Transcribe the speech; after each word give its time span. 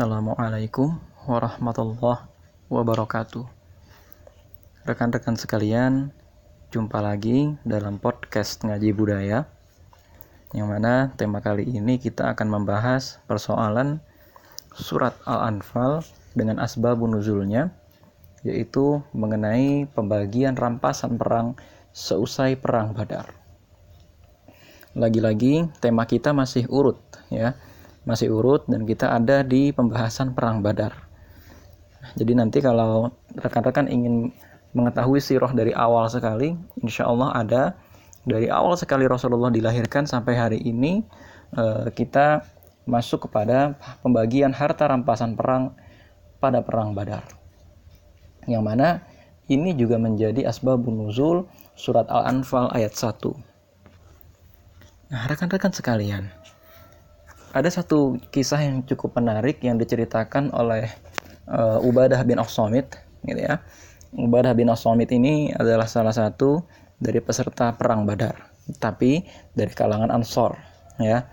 Assalamualaikum 0.00 0.96
warahmatullahi 1.28 2.24
wabarakatuh. 2.72 3.44
Rekan-rekan 4.88 5.36
sekalian, 5.36 6.08
jumpa 6.72 7.04
lagi 7.04 7.60
dalam 7.68 8.00
podcast 8.00 8.64
ngaji 8.64 8.96
budaya. 8.96 9.44
Yang 10.56 10.68
mana 10.72 11.12
tema 11.20 11.44
kali 11.44 11.68
ini 11.68 12.00
kita 12.00 12.32
akan 12.32 12.48
membahas 12.48 13.20
persoalan 13.28 14.00
surat 14.72 15.12
Al-Anfal 15.28 16.00
dengan 16.32 16.64
asbabun 16.64 17.20
nuzulnya 17.20 17.68
yaitu 18.40 19.04
mengenai 19.12 19.84
pembagian 19.84 20.56
rampasan 20.56 21.20
perang 21.20 21.60
seusai 21.92 22.56
perang 22.56 22.96
Badar. 22.96 23.36
Lagi-lagi 24.96 25.68
tema 25.84 26.08
kita 26.08 26.32
masih 26.32 26.64
urut 26.72 26.96
ya 27.28 27.52
masih 28.10 28.34
urut 28.34 28.66
dan 28.66 28.82
kita 28.82 29.14
ada 29.14 29.46
di 29.46 29.70
pembahasan 29.70 30.34
perang 30.34 30.58
Badar. 30.66 30.90
Jadi 32.18 32.32
nanti 32.34 32.58
kalau 32.58 33.14
rekan-rekan 33.38 33.86
ingin 33.86 34.34
mengetahui 34.74 35.22
sirah 35.22 35.54
dari 35.54 35.70
awal 35.70 36.10
sekali, 36.10 36.58
insya 36.82 37.06
Allah 37.06 37.30
ada 37.38 37.62
dari 38.26 38.50
awal 38.50 38.74
sekali 38.74 39.06
Rasulullah 39.06 39.54
dilahirkan 39.54 40.10
sampai 40.10 40.34
hari 40.34 40.58
ini 40.58 41.06
eh, 41.54 41.86
kita 41.94 42.42
masuk 42.90 43.30
kepada 43.30 43.78
pembagian 44.02 44.50
harta 44.50 44.90
rampasan 44.90 45.38
perang 45.38 45.78
pada 46.42 46.66
perang 46.66 46.90
Badar. 46.90 47.22
Yang 48.50 48.62
mana 48.66 48.88
ini 49.46 49.70
juga 49.78 50.00
menjadi 50.00 50.50
asbabun 50.50 51.06
nuzul 51.06 51.46
surat 51.78 52.10
Al-Anfal 52.10 52.72
ayat 52.74 52.96
1. 52.96 53.50
Nah, 55.10 55.26
rekan-rekan 55.26 55.74
sekalian, 55.74 56.30
ada 57.50 57.66
satu 57.66 58.18
kisah 58.30 58.62
yang 58.62 58.86
cukup 58.86 59.18
menarik 59.18 59.58
yang 59.62 59.74
diceritakan 59.74 60.54
oleh 60.54 60.86
uh, 61.50 61.82
Ubadah 61.82 62.22
bin 62.22 62.38
As-Samit 62.38 62.94
gitu 63.26 63.40
ya. 63.42 63.58
Ubadah 64.14 64.54
bin 64.54 64.70
As-Samit 64.70 65.10
ini 65.10 65.50
adalah 65.54 65.86
salah 65.90 66.14
satu 66.14 66.62
dari 67.00 67.18
peserta 67.18 67.74
perang 67.74 68.06
Badar, 68.06 68.38
tapi 68.78 69.26
dari 69.54 69.72
kalangan 69.74 70.14
Ansor 70.14 70.58
ya. 71.02 71.26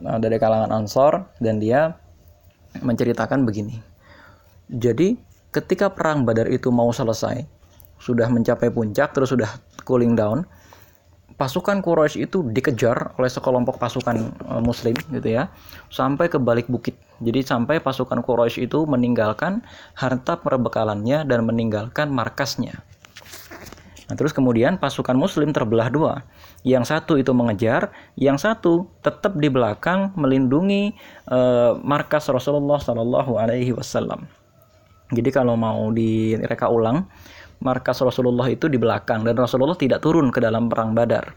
Nah, 0.00 0.16
dari 0.22 0.38
kalangan 0.38 0.70
Ansor 0.70 1.26
dan 1.42 1.58
dia 1.58 1.98
menceritakan 2.78 3.42
begini. 3.42 3.82
Jadi, 4.70 5.18
ketika 5.50 5.90
perang 5.90 6.22
Badar 6.22 6.46
itu 6.46 6.70
mau 6.70 6.94
selesai, 6.94 7.42
sudah 7.98 8.30
mencapai 8.30 8.70
puncak 8.70 9.10
terus 9.10 9.34
sudah 9.34 9.50
cooling 9.82 10.14
down, 10.14 10.46
pasukan 11.40 11.80
Quraisy 11.80 12.28
itu 12.28 12.44
dikejar 12.44 13.16
oleh 13.16 13.32
sekelompok 13.32 13.80
pasukan 13.80 14.28
uh, 14.44 14.60
muslim 14.60 14.92
gitu 14.92 15.24
ya 15.24 15.48
sampai 15.88 16.28
ke 16.28 16.36
balik 16.36 16.68
bukit. 16.68 17.00
Jadi 17.24 17.40
sampai 17.40 17.80
pasukan 17.80 18.20
Quraisy 18.20 18.68
itu 18.68 18.84
meninggalkan 18.84 19.64
harta 19.96 20.36
perbekalannya 20.36 21.24
dan 21.24 21.48
meninggalkan 21.48 22.12
markasnya. 22.12 22.84
Nah, 24.12 24.18
terus 24.18 24.36
kemudian 24.36 24.76
pasukan 24.76 25.16
muslim 25.16 25.54
terbelah 25.54 25.88
dua. 25.88 26.14
Yang 26.66 26.92
satu 26.92 27.16
itu 27.16 27.30
mengejar, 27.32 27.94
yang 28.18 28.36
satu 28.36 28.90
tetap 29.00 29.38
di 29.38 29.48
belakang 29.48 30.12
melindungi 30.18 30.92
uh, 31.30 31.78
markas 31.80 32.28
Rasulullah 32.28 32.82
Shallallahu 32.82 33.38
alaihi 33.40 33.72
wasallam. 33.72 34.28
Jadi 35.14 35.30
kalau 35.30 35.54
mau 35.54 35.94
direka 35.94 36.66
ulang, 36.68 37.06
markas 37.60 38.00
Rasulullah 38.00 38.48
itu 38.48 38.66
di 38.66 38.80
belakang 38.80 39.24
dan 39.24 39.36
Rasulullah 39.36 39.76
tidak 39.76 40.00
turun 40.00 40.32
ke 40.32 40.40
dalam 40.40 40.68
perang 40.68 40.96
Badar. 40.96 41.36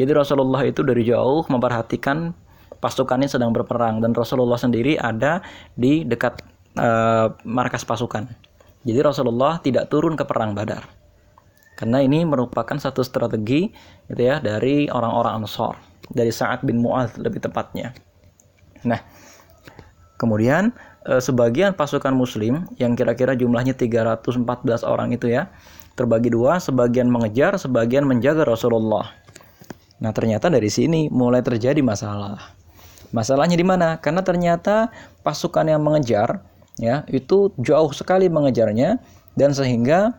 Jadi 0.00 0.10
Rasulullah 0.14 0.64
itu 0.64 0.80
dari 0.80 1.04
jauh 1.04 1.44
memperhatikan 1.48 2.32
pasukannya 2.78 3.28
sedang 3.28 3.50
berperang 3.50 3.98
dan 3.98 4.14
Rasulullah 4.14 4.56
sendiri 4.56 4.94
ada 4.96 5.42
di 5.74 6.06
dekat 6.06 6.40
uh, 6.78 7.34
markas 7.42 7.82
pasukan. 7.82 8.30
Jadi 8.86 8.98
Rasulullah 9.02 9.58
tidak 9.58 9.90
turun 9.90 10.14
ke 10.14 10.24
perang 10.24 10.54
Badar. 10.54 10.86
Karena 11.78 12.02
ini 12.02 12.26
merupakan 12.26 12.74
satu 12.74 13.06
strategi 13.06 13.70
gitu 14.10 14.18
ya 14.18 14.42
dari 14.42 14.90
orang-orang 14.90 15.42
Ansor, 15.46 15.78
dari 16.10 16.34
Sa'ad 16.34 16.66
bin 16.66 16.82
Mu'adz 16.82 17.22
lebih 17.22 17.38
tepatnya. 17.38 17.94
Nah, 18.82 18.98
kemudian 20.18 20.74
sebagian 21.16 21.72
pasukan 21.72 22.12
muslim 22.12 22.68
yang 22.76 22.92
kira-kira 22.92 23.32
jumlahnya 23.32 23.72
314 23.72 24.84
orang 24.84 25.16
itu 25.16 25.32
ya 25.32 25.48
terbagi 25.96 26.28
dua 26.28 26.60
sebagian 26.60 27.08
mengejar 27.08 27.56
sebagian 27.56 28.04
menjaga 28.04 28.44
Rasulullah. 28.44 29.08
Nah 29.98 30.12
ternyata 30.12 30.52
dari 30.52 30.68
sini 30.68 31.08
mulai 31.08 31.40
terjadi 31.40 31.80
masalah. 31.80 32.54
Masalahnya 33.10 33.56
di 33.56 33.64
mana? 33.64 33.96
Karena 33.98 34.20
ternyata 34.20 34.92
pasukan 35.24 35.64
yang 35.64 35.80
mengejar 35.80 36.44
ya 36.76 37.02
itu 37.08 37.50
jauh 37.58 37.90
sekali 37.90 38.28
mengejarnya 38.28 39.00
dan 39.34 39.50
sehingga 39.56 40.12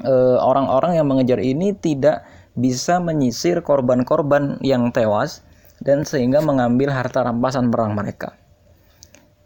eh, 0.00 0.38
orang-orang 0.40 0.96
yang 0.96 1.06
mengejar 1.06 1.38
ini 1.38 1.76
tidak 1.76 2.24
bisa 2.56 2.98
menyisir 2.98 3.60
korban-korban 3.60 4.56
yang 4.64 4.88
tewas 4.90 5.44
dan 5.84 6.08
sehingga 6.08 6.40
mengambil 6.40 6.88
harta 6.88 7.20
rampasan 7.20 7.68
perang 7.68 7.92
mereka 7.92 8.32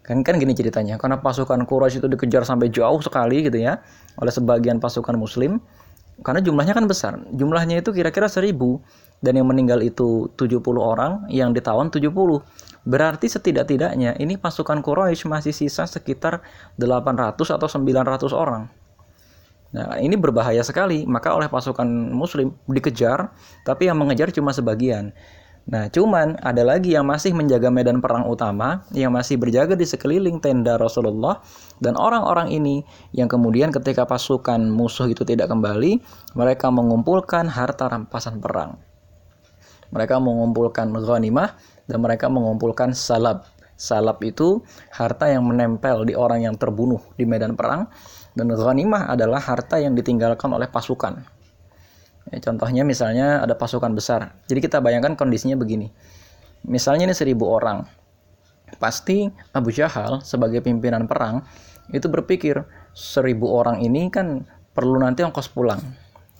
Kan 0.01 0.25
kan 0.25 0.41
gini 0.41 0.57
ceritanya, 0.57 0.97
karena 0.97 1.21
pasukan 1.21 1.61
Quraisy 1.69 2.01
itu 2.01 2.09
dikejar 2.09 2.41
sampai 2.41 2.73
jauh 2.73 2.97
sekali 3.05 3.45
gitu 3.45 3.61
ya 3.61 3.85
oleh 4.17 4.33
sebagian 4.33 4.81
pasukan 4.81 5.13
muslim 5.13 5.61
karena 6.21 6.41
jumlahnya 6.41 6.73
kan 6.77 6.85
besar. 6.85 7.13
Jumlahnya 7.33 7.81
itu 7.81 7.89
kira-kira 7.93 8.29
seribu 8.29 8.81
dan 9.21 9.37
yang 9.37 9.49
meninggal 9.49 9.81
itu 9.85 10.29
70 10.37 10.61
orang, 10.81 11.25
yang 11.29 11.53
ditawan 11.53 11.93
70. 11.93 12.41
Berarti 12.81 13.29
setidak-tidaknya 13.29 14.17
ini 14.17 14.41
pasukan 14.41 14.81
Quraisy 14.81 15.29
masih 15.29 15.53
sisa 15.53 15.85
sekitar 15.85 16.41
800 16.81 17.37
atau 17.37 17.69
900 17.69 18.33
orang. 18.33 18.65
Nah, 19.71 19.95
ini 20.01 20.17
berbahaya 20.17 20.65
sekali. 20.65 21.05
Maka 21.05 21.37
oleh 21.37 21.47
pasukan 21.47 21.85
muslim 22.11 22.57
dikejar, 22.65 23.29
tapi 23.63 23.87
yang 23.87 24.01
mengejar 24.01 24.33
cuma 24.33 24.51
sebagian. 24.51 25.13
Nah, 25.69 25.93
cuman 25.93 26.41
ada 26.41 26.65
lagi 26.65 26.97
yang 26.97 27.05
masih 27.05 27.37
menjaga 27.37 27.69
medan 27.69 28.01
perang 28.01 28.25
utama, 28.25 28.81
yang 28.97 29.13
masih 29.13 29.37
berjaga 29.37 29.77
di 29.77 29.85
sekeliling 29.85 30.41
tenda 30.41 30.73
Rasulullah, 30.73 31.37
dan 31.77 31.93
orang-orang 31.93 32.49
ini 32.49 32.81
yang 33.13 33.29
kemudian 33.29 33.69
ketika 33.69 34.09
pasukan 34.09 34.57
musuh 34.57 35.05
itu 35.05 35.21
tidak 35.21 35.53
kembali, 35.53 36.01
mereka 36.33 36.73
mengumpulkan 36.73 37.45
harta 37.45 37.93
rampasan 37.93 38.41
perang. 38.41 38.81
Mereka 39.93 40.17
mengumpulkan 40.17 40.89
ghanimah 40.97 41.53
dan 41.85 41.97
mereka 42.01 42.25
mengumpulkan 42.31 42.97
salab. 42.97 43.45
Salab 43.77 44.17
itu 44.25 44.65
harta 44.89 45.29
yang 45.29 45.45
menempel 45.45 46.09
di 46.09 46.17
orang 46.17 46.41
yang 46.41 46.55
terbunuh 46.57 47.01
di 47.13 47.29
medan 47.29 47.53
perang, 47.53 47.85
dan 48.33 48.49
ghanimah 48.49 49.13
adalah 49.13 49.37
harta 49.37 49.77
yang 49.77 49.93
ditinggalkan 49.93 50.49
oleh 50.49 50.65
pasukan 50.65 51.40
Ya, 52.31 52.39
contohnya 52.39 52.87
misalnya 52.87 53.43
ada 53.43 53.53
pasukan 53.59 53.91
besar. 53.91 54.39
Jadi 54.47 54.63
kita 54.63 54.79
bayangkan 54.79 55.19
kondisinya 55.19 55.59
begini. 55.59 55.91
Misalnya 56.63 57.11
ini 57.11 57.15
seribu 57.15 57.51
orang. 57.51 57.83
Pasti 58.79 59.27
Abu 59.51 59.75
Jahal 59.75 60.23
sebagai 60.23 60.63
pimpinan 60.63 61.03
perang 61.03 61.43
itu 61.91 62.07
berpikir 62.07 62.63
seribu 62.95 63.51
orang 63.51 63.83
ini 63.83 64.07
kan 64.07 64.47
perlu 64.71 64.95
nanti 64.95 65.27
ongkos 65.27 65.51
pulang. 65.51 65.83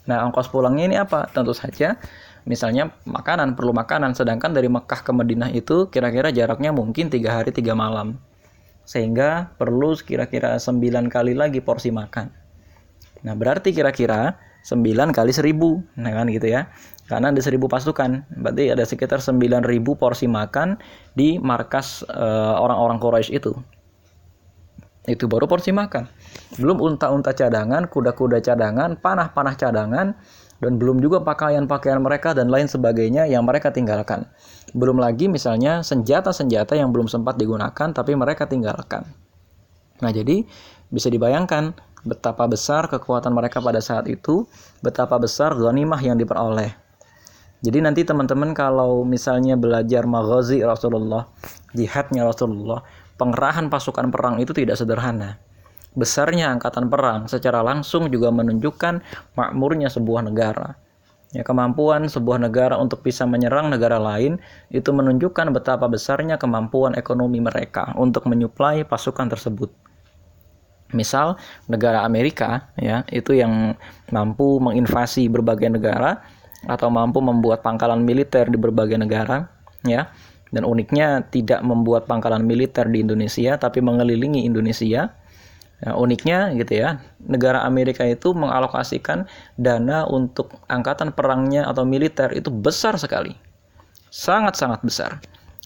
Nah 0.07 0.23
ongkos 0.31 0.47
pulangnya 0.47 0.85
ini 0.87 0.95
apa? 0.95 1.27
Tentu 1.27 1.51
saja 1.51 1.99
misalnya 2.45 2.89
makanan 3.05 3.53
perlu 3.53 3.69
makanan 3.73 4.17
sedangkan 4.17 4.53
dari 4.53 4.65
Mekah 4.65 5.05
ke 5.05 5.11
Madinah 5.13 5.53
itu 5.53 5.89
kira-kira 5.93 6.33
jaraknya 6.33 6.73
mungkin 6.73 7.13
tiga 7.13 7.37
hari 7.37 7.53
tiga 7.53 7.77
malam 7.77 8.17
sehingga 8.81 9.53
perlu 9.61 9.93
kira-kira 10.01 10.57
sembilan 10.57 11.05
kali 11.05 11.37
lagi 11.37 11.61
porsi 11.61 11.93
makan 11.93 12.33
nah 13.21 13.37
berarti 13.37 13.69
kira-kira 13.69 14.33
9 14.61 15.15
kali 15.15 15.31
1000 15.33 15.57
nah 15.97 16.11
kan 16.13 16.25
gitu 16.29 16.47
ya. 16.47 16.69
Karena 17.09 17.33
ada 17.33 17.41
1000 17.43 17.59
pasukan 17.67 18.23
berarti 18.39 18.71
ada 18.71 18.87
sekitar 18.87 19.19
9000 19.19 19.67
porsi 19.99 20.31
makan 20.31 20.79
di 21.11 21.41
markas 21.41 22.07
uh, 22.07 22.55
orang-orang 22.61 22.97
Quraisy 23.01 23.35
itu. 23.35 23.51
Itu 25.09 25.25
baru 25.25 25.49
porsi 25.49 25.73
makan. 25.73 26.05
Belum 26.61 26.77
unta-unta 26.77 27.33
cadangan 27.33 27.89
kuda-kuda 27.89 28.37
cadangan 28.39 29.01
panah-panah 29.01 29.55
cadangan 29.57 30.13
dan 30.61 30.77
belum 30.77 31.01
juga 31.01 31.25
pakaian-pakaian 31.25 31.97
mereka 31.97 32.37
dan 32.37 32.53
lain 32.53 32.69
sebagainya 32.69 33.25
yang 33.25 33.41
mereka 33.41 33.73
tinggalkan. 33.73 34.29
Belum 34.77 35.01
lagi 35.01 35.25
misalnya 35.25 35.81
senjata-senjata 35.81 36.77
yang 36.77 36.93
belum 36.93 37.09
sempat 37.09 37.41
digunakan 37.41 37.89
tapi 37.91 38.13
mereka 38.13 38.45
tinggalkan. 38.45 39.09
Nah 40.05 40.13
jadi 40.13 40.45
bisa 40.93 41.09
dibayangkan 41.09 41.73
betapa 42.01 42.49
besar 42.49 42.89
kekuatan 42.89 43.33
mereka 43.33 43.61
pada 43.61 43.79
saat 43.81 44.09
itu, 44.09 44.45
betapa 44.81 45.17
besar 45.21 45.53
ghanimah 45.53 46.01
yang 46.01 46.17
diperoleh. 46.17 46.73
Jadi 47.61 47.77
nanti 47.77 48.01
teman-teman 48.01 48.57
kalau 48.57 49.05
misalnya 49.05 49.53
belajar 49.53 50.09
maghazi 50.09 50.65
Rasulullah, 50.65 51.29
jihadnya 51.77 52.25
Rasulullah, 52.25 52.81
pengerahan 53.21 53.69
pasukan 53.69 54.09
perang 54.09 54.41
itu 54.41 54.49
tidak 54.49 54.81
sederhana. 54.81 55.37
Besarnya 55.93 56.49
angkatan 56.49 56.89
perang 56.89 57.29
secara 57.29 57.61
langsung 57.61 58.09
juga 58.09 58.33
menunjukkan 58.33 59.05
makmurnya 59.37 59.93
sebuah 59.93 60.25
negara. 60.25 60.73
Ya, 61.31 61.45
kemampuan 61.47 62.09
sebuah 62.11 62.43
negara 62.43 62.75
untuk 62.81 63.05
bisa 63.05 63.23
menyerang 63.23 63.71
negara 63.71 64.01
lain 64.01 64.41
itu 64.67 64.91
menunjukkan 64.91 65.53
betapa 65.55 65.87
besarnya 65.87 66.35
kemampuan 66.35 66.97
ekonomi 66.97 67.39
mereka 67.39 67.93
untuk 67.95 68.27
menyuplai 68.27 68.83
pasukan 68.83 69.31
tersebut. 69.31 69.71
Misal 70.91 71.39
negara 71.71 72.03
Amerika 72.03 72.71
ya, 72.79 73.03
itu 73.11 73.35
yang 73.35 73.75
mampu 74.11 74.59
menginvasi 74.59 75.31
berbagai 75.31 75.71
negara 75.71 76.21
atau 76.67 76.93
mampu 76.93 77.23
membuat 77.23 77.65
pangkalan 77.65 78.03
militer 78.05 78.47
di 78.47 78.57
berbagai 78.59 78.99
negara 78.99 79.49
ya. 79.87 80.11
Dan 80.51 80.67
uniknya 80.67 81.23
tidak 81.31 81.63
membuat 81.63 82.11
pangkalan 82.11 82.43
militer 82.43 82.83
di 82.91 82.99
Indonesia 82.99 83.55
tapi 83.55 83.79
mengelilingi 83.79 84.43
Indonesia 84.43 85.15
Ya, 85.81 85.97
uniknya 85.97 86.53
gitu 86.61 86.77
ya, 86.77 87.01
negara 87.17 87.65
Amerika 87.65 88.05
itu 88.05 88.37
mengalokasikan 88.37 89.25
dana 89.57 90.05
untuk 90.05 90.53
angkatan 90.69 91.09
perangnya 91.09 91.65
atau 91.65 91.89
militer 91.89 92.29
itu 92.37 92.53
besar 92.53 93.01
sekali. 93.01 93.33
Sangat-sangat 94.13 94.85
besar. 94.85 95.17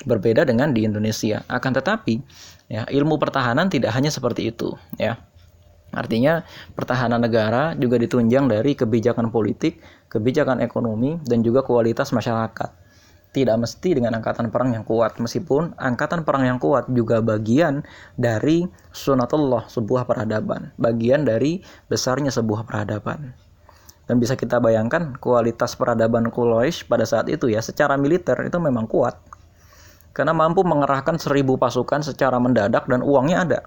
Berbeda 0.06 0.46
dengan 0.46 0.72
di 0.72 0.86
Indonesia. 0.86 1.42
Akan 1.50 1.74
tetapi, 1.74 2.22
ya, 2.70 2.86
ilmu 2.86 3.18
pertahanan 3.18 3.68
tidak 3.68 3.92
hanya 3.98 4.14
seperti 4.14 4.54
itu, 4.54 4.78
ya. 5.02 5.18
Artinya, 5.92 6.46
pertahanan 6.78 7.24
negara 7.24 7.74
juga 7.74 7.98
ditunjang 7.98 8.46
dari 8.46 8.78
kebijakan 8.78 9.34
politik, 9.34 9.82
kebijakan 10.08 10.62
ekonomi, 10.62 11.18
dan 11.26 11.42
juga 11.42 11.66
kualitas 11.66 12.14
masyarakat 12.14 12.86
tidak 13.36 13.60
mesti 13.60 14.00
dengan 14.00 14.16
angkatan 14.16 14.48
perang 14.48 14.72
yang 14.72 14.88
kuat 14.88 15.20
meskipun 15.20 15.76
angkatan 15.76 16.24
perang 16.24 16.48
yang 16.48 16.56
kuat 16.56 16.88
juga 16.88 17.20
bagian 17.20 17.84
dari 18.16 18.64
sunatullah 18.96 19.68
sebuah 19.68 20.08
peradaban 20.08 20.72
bagian 20.80 21.28
dari 21.28 21.60
besarnya 21.92 22.32
sebuah 22.32 22.64
peradaban 22.64 23.36
dan 24.08 24.16
bisa 24.24 24.40
kita 24.40 24.64
bayangkan 24.64 25.20
kualitas 25.20 25.76
peradaban 25.76 26.32
Quraisy 26.32 26.88
pada 26.88 27.04
saat 27.04 27.28
itu 27.28 27.52
ya 27.52 27.60
secara 27.60 28.00
militer 28.00 28.40
itu 28.48 28.56
memang 28.56 28.88
kuat 28.88 29.20
karena 30.16 30.32
mampu 30.32 30.64
mengerahkan 30.64 31.20
seribu 31.20 31.60
pasukan 31.60 32.02
secara 32.02 32.40
mendadak 32.40 32.88
dan 32.88 33.04
uangnya 33.04 33.44
ada 33.44 33.60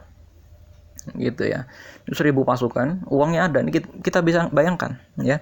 gitu 1.15 1.45
ya 1.47 1.69
seribu 2.11 2.43
pasukan 2.43 3.05
uangnya 3.09 3.53
ada 3.53 3.61
ini 3.61 3.71
kita 4.03 4.25
bisa 4.25 4.49
bayangkan 4.49 4.97
ya 5.21 5.41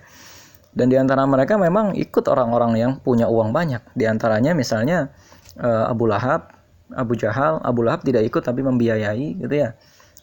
dan 0.76 0.92
di 0.92 0.96
antara 1.00 1.24
mereka 1.24 1.56
memang 1.56 1.96
ikut 1.96 2.28
orang-orang 2.28 2.76
yang 2.76 2.92
punya 3.00 3.32
uang 3.32 3.48
banyak. 3.56 3.80
Di 3.96 4.04
antaranya 4.04 4.52
misalnya 4.52 5.08
uh, 5.56 5.88
Abu 5.88 6.04
Lahab, 6.04 6.52
Abu 6.92 7.16
Jahal, 7.16 7.64
Abu 7.64 7.80
Lahab 7.80 8.04
tidak 8.04 8.28
ikut 8.28 8.44
tapi 8.44 8.60
membiayai 8.60 9.40
gitu 9.40 9.54
ya. 9.56 9.72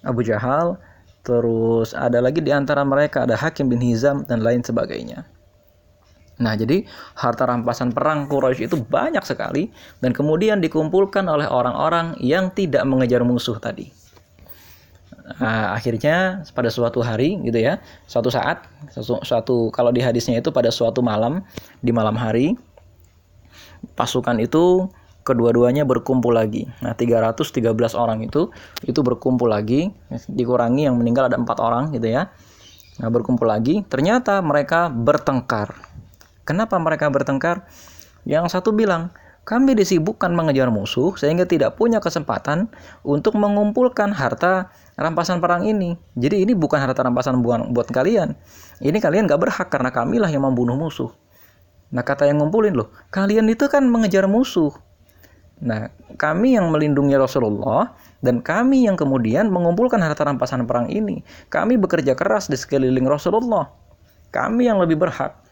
Abu 0.06 0.22
Jahal, 0.22 0.78
terus 1.26 1.98
ada 1.98 2.22
lagi 2.22 2.38
di 2.46 2.54
antara 2.54 2.86
mereka 2.86 3.26
ada 3.26 3.34
Hakim 3.34 3.66
bin 3.66 3.82
Hizam 3.82 4.30
dan 4.30 4.46
lain 4.46 4.62
sebagainya. 4.62 5.26
Nah, 6.42 6.58
jadi 6.58 6.82
harta 7.14 7.46
rampasan 7.46 7.94
perang 7.94 8.26
Quraisy 8.26 8.66
itu 8.66 8.78
banyak 8.82 9.22
sekali 9.22 9.70
dan 10.02 10.18
kemudian 10.18 10.58
dikumpulkan 10.64 11.30
oleh 11.30 11.46
orang-orang 11.46 12.18
yang 12.18 12.50
tidak 12.50 12.82
mengejar 12.90 13.22
musuh 13.22 13.62
tadi. 13.62 13.94
Nah, 15.40 15.72
akhirnya 15.78 16.44
pada 16.52 16.68
suatu 16.68 17.00
hari 17.00 17.40
gitu 17.48 17.56
ya, 17.56 17.80
suatu 18.10 18.28
saat, 18.28 18.66
suatu, 18.92 19.22
suatu 19.24 19.58
kalau 19.72 19.94
di 19.94 20.04
hadisnya 20.04 20.42
itu 20.42 20.52
pada 20.52 20.68
suatu 20.74 21.00
malam 21.00 21.46
di 21.80 21.96
malam 21.96 22.18
hari 22.18 22.58
pasukan 23.96 24.42
itu 24.44 24.92
kedua-duanya 25.24 25.88
berkumpul 25.88 26.36
lagi. 26.36 26.68
Nah, 26.84 26.92
313 26.92 27.96
orang 27.96 28.20
itu 28.28 28.52
itu 28.84 29.00
berkumpul 29.00 29.48
lagi, 29.48 29.96
dikurangi 30.28 30.92
yang 30.92 31.00
meninggal 31.00 31.32
ada 31.32 31.40
empat 31.40 31.58
orang 31.64 31.96
gitu 31.96 32.12
ya. 32.12 32.28
Nah, 33.00 33.10
berkumpul 33.10 33.48
lagi, 33.48 33.82
ternyata 33.88 34.44
mereka 34.44 34.92
bertengkar. 34.92 35.93
Kenapa 36.44 36.76
mereka 36.80 37.08
bertengkar? 37.08 37.68
Yang 38.24 38.56
satu 38.56 38.72
bilang, 38.76 39.12
kami 39.44 39.76
disibukkan 39.76 40.32
mengejar 40.32 40.72
musuh 40.72 41.20
sehingga 41.20 41.44
tidak 41.44 41.76
punya 41.76 42.00
kesempatan 42.00 42.72
untuk 43.04 43.36
mengumpulkan 43.36 44.16
harta 44.16 44.72
rampasan 44.96 45.44
perang 45.44 45.68
ini. 45.68 46.00
Jadi 46.16 46.48
ini 46.48 46.56
bukan 46.56 46.80
harta 46.80 47.04
rampasan 47.04 47.44
buat, 47.44 47.68
buat 47.76 47.92
kalian. 47.92 48.40
Ini 48.80 48.98
kalian 49.04 49.28
gak 49.28 49.44
berhak 49.44 49.68
karena 49.68 49.92
kamilah 49.92 50.32
yang 50.32 50.48
membunuh 50.48 50.80
musuh. 50.80 51.12
Nah 51.92 52.08
kata 52.08 52.26
yang 52.26 52.40
ngumpulin 52.40 52.74
loh, 52.74 52.90
kalian 53.12 53.52
itu 53.52 53.68
kan 53.68 53.84
mengejar 53.84 54.32
musuh. 54.32 54.72
Nah 55.60 55.92
kami 56.16 56.56
yang 56.56 56.72
melindungi 56.72 57.20
Rasulullah 57.20 57.94
dan 58.24 58.40
kami 58.40 58.88
yang 58.88 58.96
kemudian 58.96 59.52
mengumpulkan 59.52 60.00
harta 60.00 60.24
rampasan 60.24 60.64
perang 60.64 60.88
ini. 60.88 61.20
Kami 61.52 61.76
bekerja 61.76 62.16
keras 62.16 62.48
di 62.48 62.56
sekeliling 62.56 63.04
Rasulullah. 63.04 63.68
Kami 64.32 64.72
yang 64.72 64.80
lebih 64.80 64.98
berhak 64.98 65.43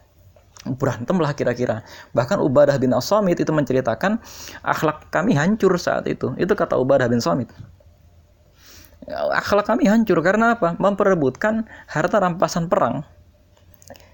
berantemlah 0.66 1.34
kira-kira. 1.34 1.82
Bahkan 2.14 2.38
Ubadah 2.38 2.78
bin 2.78 2.94
As-Samit 2.94 3.42
itu 3.42 3.50
menceritakan 3.50 4.22
akhlak 4.62 5.10
kami 5.10 5.34
hancur 5.34 5.74
saat 5.82 6.06
itu. 6.06 6.34
Itu 6.38 6.54
kata 6.54 6.78
Ubadah 6.78 7.10
bin 7.10 7.18
Samit 7.18 7.50
akhlak 9.10 9.66
kami 9.66 9.90
hancur 9.90 10.22
karena 10.22 10.54
apa? 10.58 10.78
Memperebutkan 10.78 11.66
harta 11.90 12.22
rampasan 12.22 12.70
perang. 12.70 13.02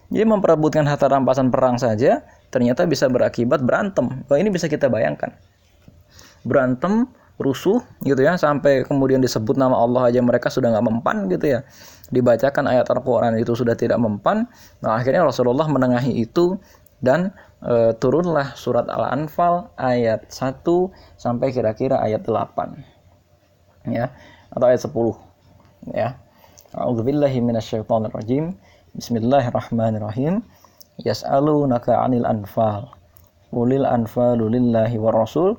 Jadi 0.07 0.23
memperebutkan 0.23 0.88
harta 0.88 1.11
rampasan 1.11 1.51
perang 1.51 1.75
saja 1.75 2.23
ternyata 2.47 2.88
bisa 2.88 3.11
berakibat 3.11 3.59
berantem. 3.59 4.23
Wah, 4.31 4.39
ini 4.39 4.47
bisa 4.47 4.71
kita 4.71 4.88
bayangkan. 4.88 5.35
Berantem, 6.47 7.11
rusuh 7.38 7.83
gitu 8.01 8.17
ya 8.17 8.33
sampai 8.39 8.88
kemudian 8.88 9.21
disebut 9.21 9.59
nama 9.59 9.77
Allah 9.77 10.09
aja 10.09 10.23
mereka 10.23 10.47
sudah 10.47 10.71
nggak 10.71 10.85
mempan 10.88 11.27
gitu 11.27 11.59
ya. 11.59 11.59
Dibacakan 12.07 12.71
ayat 12.71 12.88
Al-Qur'an 12.88 13.36
itu 13.36 13.51
sudah 13.51 13.75
tidak 13.75 14.00
mempan. 14.00 14.48
Nah, 14.80 14.95
akhirnya 14.95 15.27
Rasulullah 15.27 15.68
menengahi 15.68 16.24
itu 16.24 16.56
dan 17.04 17.36
e, 17.62 17.92
turunlah 18.00 18.56
surat 18.56 18.88
Al-Anfal 18.88 19.69
ayat 19.75 20.31
1 20.31 20.63
sampai 21.19 21.51
kira-kira 21.51 22.00
ayat 22.00 22.24
8. 22.25 23.92
Ya 23.92 24.12
atau 24.51 24.65
ayat 24.68 24.81
10 24.81 25.94
ya. 25.94 26.18
A'udzubillahi 26.75 27.39
minasyaitonirrajim. 27.44 28.56
Bismillahirrahmanirrahim. 28.95 30.44
Yas'alunaka 31.01 32.01
'anil 32.01 32.27
anfal. 32.27 32.92
Ulil 33.53 33.88
anfalu 33.88 34.51
lillahi 34.51 35.00
wa 35.00 35.13
rasul. 35.15 35.56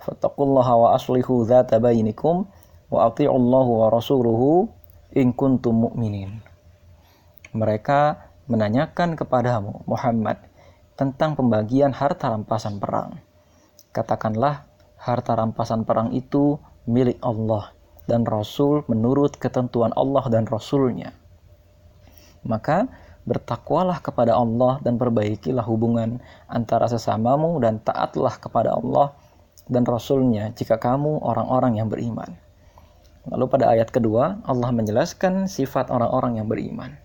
Fattaqullaha 0.00 0.72
wa 0.76 0.88
aslihu 0.96 1.44
dzata 1.44 1.76
bainikum 1.82 2.48
wa 2.88 3.10
ati'ullahu 3.10 3.70
wa 3.84 3.86
rasuluhu 3.92 4.70
in 5.16 5.34
kuntum 5.34 5.88
mu'minin 5.88 6.42
Mereka 7.54 8.00
menanyakan 8.46 9.18
kepadamu 9.18 9.86
Muhammad 9.86 10.38
tentang 10.94 11.34
pembagian 11.34 11.94
harta 11.94 12.30
rampasan 12.30 12.78
perang 12.78 13.18
Katakanlah 13.90 14.70
harta 15.00 15.32
rampasan 15.34 15.82
perang 15.88 16.12
itu 16.12 16.60
milik 16.84 17.18
Allah 17.24 17.72
dan 18.04 18.22
Rasul 18.22 18.84
menurut 18.86 19.38
ketentuan 19.38 19.94
Allah 19.96 20.26
dan 20.28 20.44
Rasulnya. 20.44 21.14
Maka 22.42 22.90
bertakwalah 23.24 24.02
kepada 24.02 24.34
Allah 24.34 24.82
dan 24.82 24.96
perbaikilah 24.96 25.62
hubungan 25.64 26.18
antara 26.50 26.88
sesamamu 26.90 27.60
dan 27.62 27.78
taatlah 27.78 28.34
kepada 28.40 28.74
Allah 28.74 29.14
dan 29.70 29.86
Rasulnya 29.86 30.50
jika 30.56 30.80
kamu 30.80 31.22
orang-orang 31.22 31.78
yang 31.78 31.86
beriman. 31.86 32.34
Lalu 33.30 33.44
pada 33.46 33.70
ayat 33.70 33.94
kedua 33.94 34.42
Allah 34.42 34.70
menjelaskan 34.74 35.46
sifat 35.46 35.88
orang-orang 35.94 36.42
yang 36.42 36.50
beriman. 36.50 36.98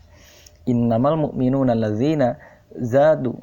Innamal 0.65 1.29
mu'minuna 1.29 1.77
alladzina 1.77 2.41
zadu 2.73 3.37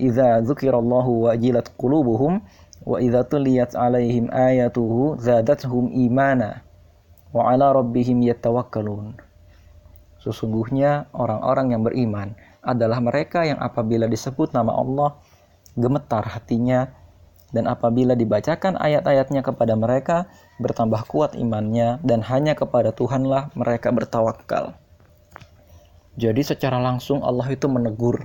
idza 0.00 0.40
dzukirallahu 0.40 1.28
wajilat 1.28 1.76
qulubuhum 1.76 2.40
wa 2.88 2.96
idza 2.96 3.28
tuliyat 3.28 3.76
alaihim 3.76 4.32
ayatuhu 4.32 5.20
zadatuhum 5.20 5.92
imana 5.92 6.64
wa 7.36 7.52
ala 7.52 7.76
rabbihim 7.76 8.24
yatawakkalun 8.24 9.16
Sesungguhnya 10.20 11.12
orang-orang 11.14 11.76
yang 11.76 11.82
beriman 11.84 12.34
adalah 12.64 12.98
mereka 12.98 13.46
yang 13.46 13.62
apabila 13.62 14.10
disebut 14.10 14.50
nama 14.50 14.74
Allah 14.74 15.14
gemetar 15.78 16.24
hatinya 16.26 16.90
dan 17.54 17.70
apabila 17.70 18.18
dibacakan 18.18 18.74
ayat-ayatnya 18.78 19.42
kepada 19.46 19.78
mereka 19.78 20.26
bertambah 20.58 21.06
kuat 21.06 21.38
imannya 21.38 22.02
dan 22.02 22.24
hanya 22.26 22.58
kepada 22.58 22.90
Tuhanlah 22.90 23.54
mereka 23.54 23.94
bertawakal. 23.94 24.74
Jadi 26.16 26.42
secara 26.42 26.80
langsung 26.80 27.20
Allah 27.20 27.44
itu 27.52 27.68
menegur, 27.68 28.24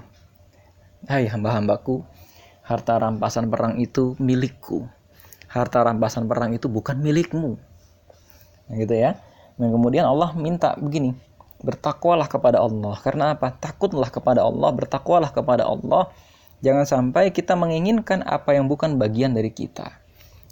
Hai 1.10 1.25
hamba-hambaku, 1.25 2.06
harta 2.62 3.01
rampasan 3.01 3.50
perang 3.50 3.82
itu 3.82 4.13
milikku. 4.22 4.86
Harta 5.50 5.82
rampasan 5.82 6.30
perang 6.30 6.54
itu 6.54 6.70
bukan 6.70 7.01
milikmu. 7.01 7.58
Nah, 8.70 8.75
gitu 8.78 8.96
ya. 8.96 9.18
Dan 9.58 9.74
kemudian 9.74 10.06
Allah 10.06 10.32
minta 10.38 10.78
begini, 10.78 11.18
bertakwalah 11.66 12.30
kepada 12.30 12.62
Allah. 12.62 12.96
Karena 13.01 13.34
apa? 13.34 13.58
Takutlah 13.58 14.13
kepada 14.13 14.46
Allah, 14.46 14.70
bertakwalah 14.72 15.34
kepada 15.34 15.66
Allah. 15.66 16.13
Jangan 16.62 16.86
sampai 16.86 17.34
kita 17.34 17.58
menginginkan 17.58 18.22
apa 18.22 18.53
yang 18.53 18.70
bukan 18.70 18.98
bagian 19.01 19.34
dari 19.34 19.50
kita. 19.50 20.01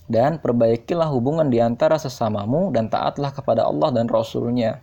Dan 0.10 0.42
perbaikilah 0.42 1.06
hubungan 1.14 1.54
di 1.54 1.62
antara 1.62 2.02
sesamamu 2.02 2.74
dan 2.74 2.90
taatlah 2.90 3.30
kepada 3.30 3.70
Allah 3.70 3.94
dan 3.94 4.10
Rasulnya. 4.10 4.82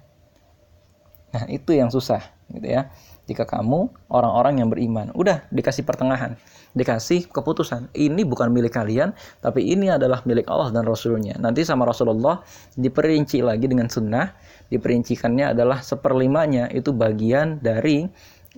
Nah, 1.35 1.45
itu 1.51 1.75
yang 1.75 1.91
susah 1.91 2.37
gitu 2.47 2.67
ya 2.67 2.87
jika 3.27 3.43
kamu 3.43 3.91
orang-orang 4.07 4.63
yang 4.63 4.69
beriman 4.71 5.11
udah 5.19 5.51
dikasih 5.51 5.83
pertengahan 5.83 6.39
dikasih 6.79 7.27
keputusan 7.27 7.91
ini 7.99 8.23
bukan 8.23 8.55
milik 8.55 8.79
kalian 8.79 9.11
tapi 9.43 9.67
ini 9.67 9.91
adalah 9.91 10.23
milik 10.23 10.47
Allah 10.47 10.71
dan 10.71 10.87
Rasulnya 10.87 11.35
nanti 11.43 11.67
sama 11.67 11.83
Rasulullah 11.89 12.47
diperinci 12.79 13.43
lagi 13.43 13.67
dengan 13.67 13.91
sunnah 13.91 14.31
diperincikannya 14.71 15.59
adalah 15.59 15.83
seperlimanya 15.83 16.71
itu 16.71 16.95
bagian 16.95 17.59
dari 17.59 18.07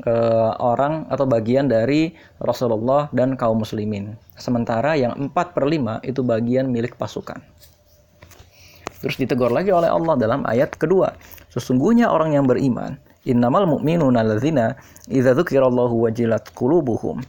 uh, 0.06 0.52
orang 0.60 1.08
atau 1.10 1.24
bagian 1.26 1.66
dari 1.66 2.14
Rasulullah 2.38 3.10
dan 3.10 3.34
kaum 3.34 3.64
muslimin. 3.64 4.14
Sementara 4.38 4.94
yang 4.94 5.16
4 5.16 5.56
per 5.56 5.64
5 5.66 6.04
itu 6.06 6.20
bagian 6.22 6.70
milik 6.70 6.94
pasukan. 6.94 7.40
Terus 8.98 9.14
ditegur 9.14 9.54
lagi 9.54 9.70
oleh 9.70 9.86
Allah 9.86 10.18
dalam 10.18 10.42
ayat 10.46 10.74
kedua. 10.74 11.14
Sesungguhnya 11.54 12.10
orang 12.10 12.34
yang 12.34 12.44
beriman, 12.50 12.98
innamal 13.26 13.66
mu'minuna 13.66 14.26
alladzina 14.26 14.74
idza 15.06 15.38
dzukirallahu 15.38 16.06
wajilat 16.06 16.50
qulubuhum. 16.54 17.22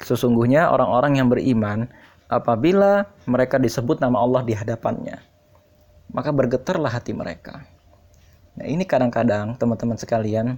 Sesungguhnya 0.00 0.72
orang-orang 0.72 1.20
yang 1.20 1.28
beriman 1.28 1.88
apabila 2.32 3.06
mereka 3.28 3.60
disebut 3.60 4.00
nama 4.00 4.24
Allah 4.24 4.42
di 4.44 4.52
hadapannya, 4.56 5.20
maka 6.12 6.32
bergetarlah 6.32 6.92
hati 6.92 7.12
mereka. 7.12 7.64
Nah, 8.56 8.64
ini 8.64 8.88
kadang-kadang 8.88 9.60
teman-teman 9.60 10.00
sekalian 10.00 10.56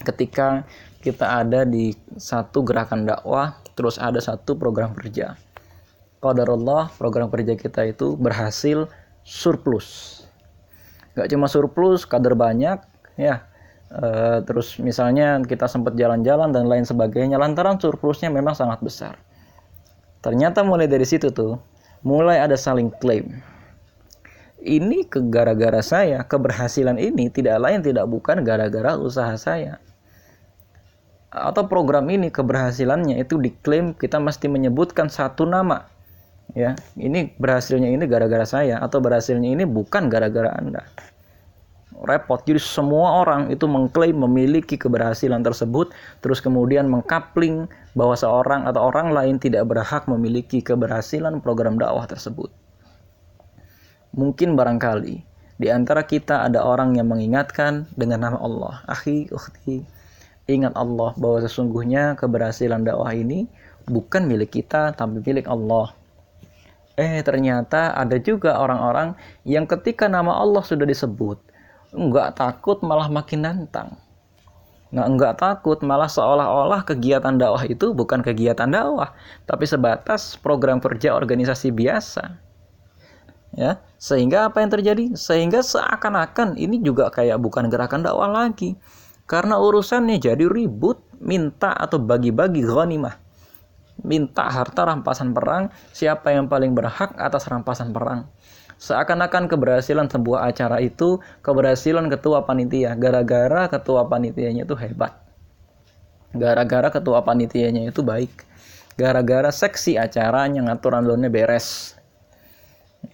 ketika 0.00 0.64
kita 1.02 1.42
ada 1.42 1.66
di 1.66 1.92
satu 2.16 2.62
gerakan 2.62 3.04
dakwah 3.04 3.58
terus 3.74 3.98
ada 3.98 4.22
satu 4.22 4.54
program 4.56 4.94
kerja. 4.94 5.34
Allah 6.22 6.86
program 6.94 7.26
kerja 7.26 7.58
kita 7.58 7.82
itu 7.90 8.14
berhasil 8.14 8.86
surplus. 9.26 10.22
Gak 11.18 11.34
cuma 11.34 11.50
surplus 11.50 12.06
kader 12.06 12.38
banyak 12.38 12.78
ya. 13.18 13.42
E, 13.90 14.06
terus 14.46 14.78
misalnya 14.78 15.42
kita 15.42 15.66
sempat 15.66 15.98
jalan-jalan 15.98 16.54
dan 16.54 16.70
lain 16.70 16.86
sebagainya 16.86 17.42
lantaran 17.42 17.76
surplusnya 17.82 18.30
memang 18.30 18.54
sangat 18.54 18.78
besar. 18.78 19.18
Ternyata 20.22 20.62
mulai 20.62 20.86
dari 20.86 21.02
situ 21.02 21.34
tuh 21.34 21.58
mulai 22.06 22.38
ada 22.38 22.54
saling 22.54 22.94
klaim 23.02 23.42
ini 24.62 25.04
ke 25.04 25.18
gara-gara 25.26 25.82
saya. 25.82 26.22
Keberhasilan 26.22 26.96
ini 26.96 27.28
tidak 27.28 27.58
lain 27.58 27.82
tidak 27.82 28.06
bukan 28.06 28.46
gara-gara 28.46 28.94
usaha 28.94 29.34
saya. 29.34 29.82
Atau 31.32 31.66
program 31.66 32.06
ini 32.12 32.30
keberhasilannya 32.30 33.18
itu 33.18 33.40
diklaim 33.40 33.96
kita 33.96 34.22
mesti 34.22 34.46
menyebutkan 34.46 35.10
satu 35.10 35.44
nama. 35.44 35.90
Ya 36.52 36.76
ini 37.00 37.32
berhasilnya 37.40 37.88
ini 37.88 38.04
gara-gara 38.04 38.44
saya 38.44 38.76
atau 38.84 39.00
berhasilnya 39.00 39.48
ini 39.48 39.64
bukan 39.64 40.12
gara-gara 40.12 40.52
anda. 40.52 40.84
Repot. 42.02 42.42
Jadi 42.42 42.58
semua 42.58 43.22
orang 43.22 43.48
itu 43.48 43.64
mengklaim 43.64 44.18
memiliki 44.18 44.74
keberhasilan 44.74 45.40
tersebut 45.40 45.94
terus 46.20 46.42
kemudian 46.42 46.90
mengkapling 46.90 47.70
bahwa 47.96 48.18
seorang 48.18 48.66
atau 48.68 48.90
orang 48.90 49.14
lain 49.14 49.38
tidak 49.38 49.64
berhak 49.70 50.04
memiliki 50.10 50.60
keberhasilan 50.60 51.40
program 51.40 51.78
dakwah 51.78 52.04
tersebut 52.04 52.52
mungkin 54.12 54.54
barangkali 54.54 55.16
di 55.60 55.68
antara 55.68 56.04
kita 56.04 56.48
ada 56.48 56.64
orang 56.64 56.96
yang 56.96 57.08
mengingatkan 57.08 57.88
dengan 57.96 58.28
nama 58.28 58.38
Allah 58.40 58.84
akhi 58.88 59.28
ukhti 59.32 60.02
Ingat 60.50 60.74
Allah 60.74 61.14
bahwa 61.14 61.38
sesungguhnya 61.38 62.18
keberhasilan 62.18 62.82
dakwah 62.82 63.14
ini 63.14 63.46
bukan 63.86 64.26
milik 64.26 64.58
kita 64.58 64.90
tapi 64.90 65.22
milik 65.22 65.46
Allah. 65.46 65.94
Eh 66.98 67.22
ternyata 67.22 67.94
ada 67.94 68.18
juga 68.18 68.58
orang-orang 68.58 69.14
yang 69.46 69.70
ketika 69.70 70.10
nama 70.10 70.34
Allah 70.34 70.66
sudah 70.66 70.82
disebut 70.82 71.38
nggak 71.94 72.42
takut 72.42 72.82
malah 72.82 73.06
makin 73.06 73.46
nantang. 73.46 73.94
Nggak, 74.92 75.08
nggak 75.14 75.34
takut 75.40 75.78
malah 75.86 76.10
seolah-olah 76.10 76.84
kegiatan 76.84 77.38
dakwah 77.38 77.64
itu 77.64 77.94
bukan 77.96 78.20
kegiatan 78.20 78.68
dakwah 78.68 79.14
tapi 79.46 79.64
sebatas 79.64 80.34
program 80.42 80.82
kerja 80.82 81.14
organisasi 81.14 81.70
biasa. 81.70 82.34
Ya, 83.52 83.84
sehingga 84.00 84.48
apa 84.48 84.64
yang 84.64 84.72
terjadi? 84.72 85.12
Sehingga 85.12 85.60
seakan-akan 85.60 86.56
ini 86.56 86.80
juga 86.80 87.12
kayak 87.12 87.36
bukan 87.36 87.68
gerakan 87.68 88.00
dakwah 88.00 88.32
lagi 88.32 88.80
karena 89.28 89.60
urusannya 89.60 90.18
jadi 90.20 90.44
ribut, 90.48 91.00
minta 91.20 91.72
atau 91.72 92.00
bagi-bagi 92.00 92.64
ghanimah. 92.64 93.16
Minta 94.02 94.48
harta 94.50 94.88
rampasan 94.88 95.30
perang, 95.30 95.70
siapa 95.94 96.32
yang 96.34 96.48
paling 96.48 96.74
berhak 96.74 97.14
atas 97.20 97.46
rampasan 97.46 97.94
perang. 97.94 98.26
Seakan-akan 98.82 99.46
keberhasilan 99.46 100.10
sebuah 100.10 100.50
acara 100.50 100.82
itu 100.82 101.22
keberhasilan 101.46 102.10
ketua 102.10 102.42
panitia, 102.42 102.98
gara-gara 102.98 103.70
ketua 103.70 104.10
panitianya 104.10 104.66
itu 104.66 104.74
hebat. 104.74 105.22
Gara-gara 106.34 106.90
ketua 106.90 107.22
panitianya 107.22 107.94
itu 107.94 108.02
baik. 108.02 108.42
Gara-gara 108.98 109.54
seksi 109.54 110.00
acaranya 110.02 110.66
ngaturan 110.66 111.06
loannya 111.06 111.30
beres. 111.30 111.94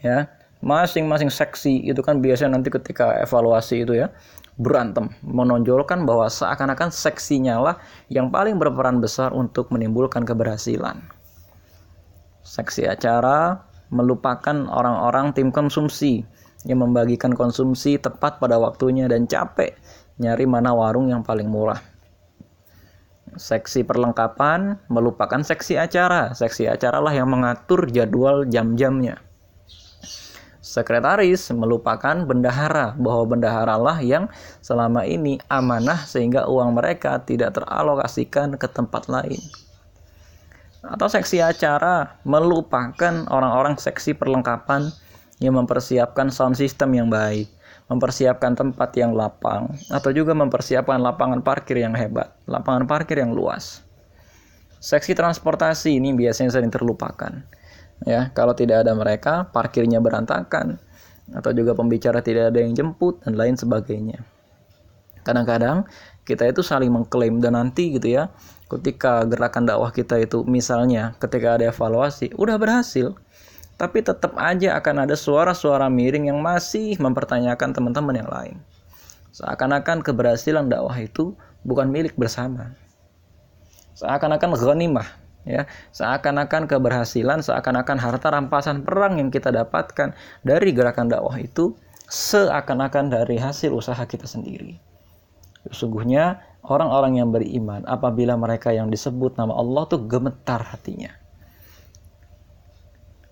Ya, 0.04 0.28
masing-masing 0.61 1.30
seksi 1.33 1.87
itu 1.87 2.02
kan 2.02 2.18
biasanya 2.18 2.59
nanti 2.59 2.68
ketika 2.68 3.18
evaluasi 3.23 3.87
itu 3.87 3.95
ya 3.95 4.12
berantem, 4.59 5.14
menonjolkan 5.23 6.02
bahwa 6.02 6.26
seakan-akan 6.26 6.90
seksinya 6.90 7.62
lah 7.62 7.76
yang 8.11 8.35
paling 8.35 8.59
berperan 8.59 8.99
besar 8.99 9.30
untuk 9.30 9.71
menimbulkan 9.71 10.26
keberhasilan. 10.26 10.99
Seksi 12.42 12.90
acara 12.90 13.62
melupakan 13.95 14.66
orang-orang 14.68 15.30
tim 15.33 15.54
konsumsi 15.54 16.26
yang 16.66 16.83
membagikan 16.83 17.38
konsumsi 17.38 18.02
tepat 18.02 18.42
pada 18.42 18.59
waktunya 18.59 19.07
dan 19.07 19.30
capek 19.30 19.78
nyari 20.18 20.45
mana 20.45 20.75
warung 20.75 21.07
yang 21.07 21.23
paling 21.23 21.47
murah. 21.47 21.78
Seksi 23.38 23.87
perlengkapan 23.87 24.75
melupakan 24.90 25.38
seksi 25.38 25.78
acara. 25.78 26.35
Seksi 26.35 26.66
acara 26.66 26.99
lah 26.99 27.14
yang 27.14 27.30
mengatur 27.30 27.87
jadwal 27.87 28.42
jam-jamnya 28.50 29.27
sekretaris 30.68 31.48
melupakan 31.56 32.28
bendahara 32.28 32.92
bahwa 33.00 33.25
bendahara 33.25 33.80
lah 33.80 33.96
yang 34.04 34.28
selama 34.60 35.08
ini 35.08 35.40
amanah 35.48 36.04
sehingga 36.04 36.44
uang 36.44 36.76
mereka 36.76 37.16
tidak 37.25 37.56
teralokasikan 37.56 38.60
ke 38.60 38.68
tempat 38.68 39.08
lain. 39.08 39.40
Atau 40.84 41.08
seksi 41.08 41.40
acara 41.40 42.20
melupakan 42.28 43.25
orang-orang 43.32 43.80
seksi 43.80 44.12
perlengkapan 44.12 44.92
yang 45.40 45.56
mempersiapkan 45.56 46.28
sound 46.28 46.60
system 46.60 46.92
yang 46.92 47.08
baik, 47.08 47.48
mempersiapkan 47.88 48.52
tempat 48.52 48.92
yang 49.00 49.16
lapang, 49.16 49.72
atau 49.88 50.12
juga 50.12 50.37
mempersiapkan 50.37 51.00
lapangan 51.00 51.40
parkir 51.40 51.80
yang 51.80 51.96
hebat, 51.96 52.37
lapangan 52.44 52.84
parkir 52.84 53.25
yang 53.25 53.32
luas. 53.32 53.80
Seksi 54.78 55.16
transportasi 55.16 55.96
ini 55.96 56.14
biasanya 56.14 56.54
sering 56.54 56.70
terlupakan 56.70 57.42
ya 58.06 58.30
kalau 58.34 58.54
tidak 58.54 58.86
ada 58.86 58.92
mereka 58.94 59.48
parkirnya 59.50 59.98
berantakan. 59.98 60.78
Atau 61.28 61.52
juga 61.52 61.76
pembicara 61.76 62.24
tidak 62.24 62.54
ada 62.54 62.58
yang 62.64 62.72
jemput 62.72 63.20
dan 63.20 63.36
lain 63.36 63.52
sebagainya. 63.52 64.24
Kadang-kadang 65.28 65.84
kita 66.24 66.48
itu 66.48 66.64
saling 66.64 66.88
mengklaim 66.88 67.40
dan 67.40 67.52
nanti 67.52 67.92
gitu 67.92 68.16
ya 68.16 68.32
ketika 68.68 69.24
gerakan 69.24 69.64
dakwah 69.64 69.92
kita 69.92 70.20
itu 70.20 70.44
misalnya 70.44 71.16
ketika 71.20 71.60
ada 71.60 71.68
evaluasi 71.68 72.32
udah 72.36 72.56
berhasil. 72.56 73.16
Tapi 73.78 74.02
tetap 74.02 74.34
aja 74.34 74.74
akan 74.74 75.06
ada 75.06 75.14
suara-suara 75.14 75.86
miring 75.86 76.34
yang 76.34 76.42
masih 76.42 76.98
mempertanyakan 76.98 77.70
teman-teman 77.70 78.14
yang 78.18 78.26
lain. 78.26 78.56
Seakan-akan 79.30 80.02
keberhasilan 80.02 80.66
dakwah 80.66 80.98
itu 80.98 81.38
bukan 81.62 81.86
milik 81.86 82.18
bersama. 82.18 82.74
Seakan-akan 83.94 84.58
ghanimah 84.58 85.27
ya. 85.48 85.62
Seakan-akan 85.96 86.68
keberhasilan 86.68 87.40
seakan-akan 87.40 87.96
harta 87.96 88.28
rampasan 88.28 88.84
perang 88.84 89.16
yang 89.16 89.32
kita 89.32 89.48
dapatkan 89.48 90.12
dari 90.44 90.70
gerakan 90.76 91.08
dakwah 91.08 91.40
itu 91.40 91.72
seakan-akan 92.12 93.08
dari 93.08 93.40
hasil 93.40 93.72
usaha 93.72 94.04
kita 94.04 94.28
sendiri. 94.28 94.76
Sesungguhnya 95.72 96.44
orang-orang 96.68 97.24
yang 97.24 97.32
beriman 97.32 97.88
apabila 97.88 98.36
mereka 98.36 98.70
yang 98.76 98.92
disebut 98.92 99.40
nama 99.40 99.56
Allah 99.56 99.88
tuh 99.88 100.04
gemetar 100.04 100.60
hatinya. 100.60 101.10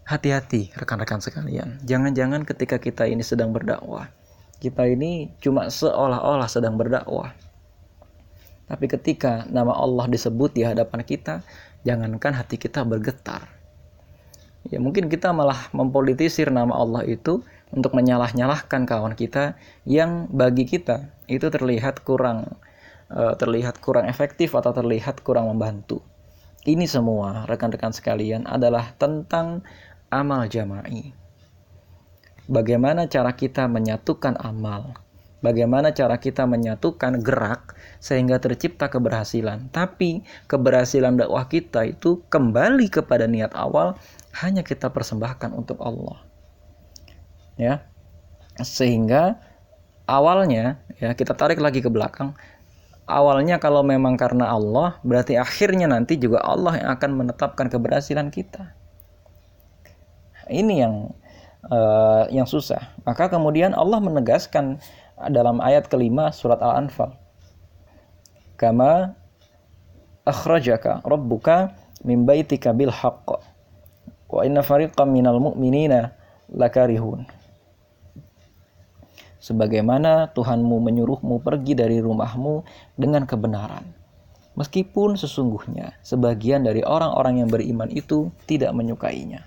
Hati-hati 0.07 0.73
rekan-rekan 0.73 1.21
sekalian. 1.21 1.83
Jangan-jangan 1.85 2.47
ketika 2.49 2.79
kita 2.81 3.05
ini 3.11 3.27
sedang 3.27 3.51
berdakwah 3.53 4.09
kita 4.57 4.89
ini 4.89 5.37
cuma 5.41 5.69
seolah-olah 5.69 6.49
sedang 6.49 6.81
berdakwah 6.81 7.37
tapi 8.67 8.91
ketika 8.91 9.47
nama 9.47 9.75
Allah 9.75 10.11
disebut 10.11 10.55
di 10.59 10.67
hadapan 10.67 11.07
kita, 11.07 11.47
jangankan 11.87 12.35
hati 12.35 12.59
kita 12.59 12.83
bergetar. 12.83 13.47
Ya 14.67 14.83
mungkin 14.83 15.07
kita 15.07 15.31
malah 15.31 15.71
mempolitisir 15.71 16.51
nama 16.51 16.75
Allah 16.75 17.07
itu 17.07 17.47
untuk 17.71 17.95
menyalah-nyalahkan 17.95 18.83
kawan 18.83 19.15
kita 19.15 19.55
yang 19.87 20.27
bagi 20.35 20.67
kita 20.67 21.15
itu 21.31 21.47
terlihat 21.47 22.03
kurang 22.03 22.59
uh, 23.11 23.39
terlihat 23.39 23.79
kurang 23.79 24.11
efektif 24.11 24.59
atau 24.59 24.75
terlihat 24.75 25.23
kurang 25.23 25.47
membantu. 25.47 26.03
Ini 26.67 26.83
semua 26.91 27.47
rekan-rekan 27.47 27.95
sekalian 27.95 28.51
adalah 28.51 28.91
tentang 28.99 29.63
amal 30.11 30.51
jama'i. 30.51 31.15
Bagaimana 32.51 33.07
cara 33.07 33.35
kita 33.39 33.71
menyatukan 33.71 34.35
amal, 34.43 34.99
Bagaimana 35.45 35.93
cara 35.93 36.17
kita 36.17 36.49
menyatukan 36.49 37.21
gerak 37.21 37.77
sehingga 38.01 38.41
tercipta 38.41 38.89
keberhasilan. 38.89 39.69
Tapi 39.69 40.25
keberhasilan 40.49 41.21
dakwah 41.21 41.45
kita 41.45 41.85
itu 41.85 42.25
kembali 42.33 42.89
kepada 42.89 43.29
niat 43.29 43.53
awal 43.53 44.01
hanya 44.41 44.65
kita 44.65 44.89
persembahkan 44.89 45.53
untuk 45.53 45.77
Allah. 45.85 46.25
Ya. 47.61 47.85
Sehingga 48.57 49.37
awalnya 50.09 50.81
ya 50.97 51.13
kita 51.13 51.37
tarik 51.37 51.61
lagi 51.61 51.85
ke 51.85 51.93
belakang. 51.93 52.33
Awalnya 53.07 53.63
kalau 53.63 53.87
memang 53.87 54.19
karena 54.19 54.51
Allah, 54.51 54.99
berarti 55.07 55.39
akhirnya 55.39 55.87
nanti 55.87 56.19
juga 56.19 56.43
Allah 56.43 56.75
yang 56.81 56.91
akan 56.97 57.11
menetapkan 57.23 57.71
keberhasilan 57.71 58.35
kita. 58.35 58.75
Ini 60.51 60.75
yang 60.83 61.15
uh, 61.71 62.27
yang 62.35 62.51
susah. 62.51 62.99
Maka 63.07 63.31
kemudian 63.31 63.79
Allah 63.79 64.03
menegaskan 64.03 64.83
dalam 65.17 65.65
ayat 65.65 65.89
kelima 65.89 66.29
surat 66.33 66.61
Al-Anfal. 66.61 67.17
Kama 68.57 69.17
akhrajaka 70.25 71.05
rabbuka 71.05 71.73
min 72.05 72.25
baitika 72.29 72.73
bil 72.73 72.93
haqq 72.93 73.41
wa 74.27 74.41
inna 74.45 74.61
fariqam 74.61 75.09
minal 75.09 75.41
mu'minina 75.41 76.13
lakarihun. 76.53 77.25
Sebagaimana 79.41 80.35
Tuhanmu 80.35 80.83
menyuruhmu 80.83 81.39
pergi 81.39 81.79
dari 81.79 82.03
rumahmu 82.03 82.67
dengan 82.99 83.23
kebenaran. 83.31 83.87
Meskipun 84.57 85.15
sesungguhnya 85.15 86.01
sebagian 86.03 86.65
dari 86.65 86.83
orang-orang 86.83 87.45
yang 87.45 87.49
beriman 87.53 87.93
itu 87.93 88.33
tidak 88.49 88.73
menyukainya. 88.75 89.45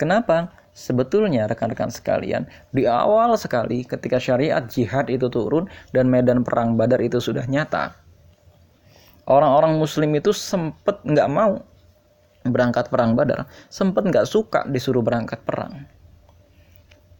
Kenapa? 0.00 0.59
Sebetulnya 0.70 1.50
rekan-rekan 1.50 1.90
sekalian, 1.90 2.46
di 2.70 2.86
awal 2.86 3.34
sekali 3.34 3.82
ketika 3.82 4.22
syariat 4.22 4.62
jihad 4.70 5.10
itu 5.10 5.26
turun 5.26 5.66
dan 5.90 6.06
medan 6.06 6.46
perang 6.46 6.78
badar 6.78 7.02
itu 7.02 7.18
sudah 7.18 7.42
nyata, 7.50 7.98
orang-orang 9.26 9.76
muslim 9.76 10.14
itu 10.14 10.30
sempat 10.30 11.02
nggak 11.02 11.28
mau 11.28 11.58
berangkat 12.46 12.88
perang 12.88 13.18
badar, 13.18 13.50
sempat 13.66 14.06
nggak 14.06 14.24
suka 14.24 14.64
disuruh 14.70 15.02
berangkat 15.02 15.42
perang. 15.42 15.84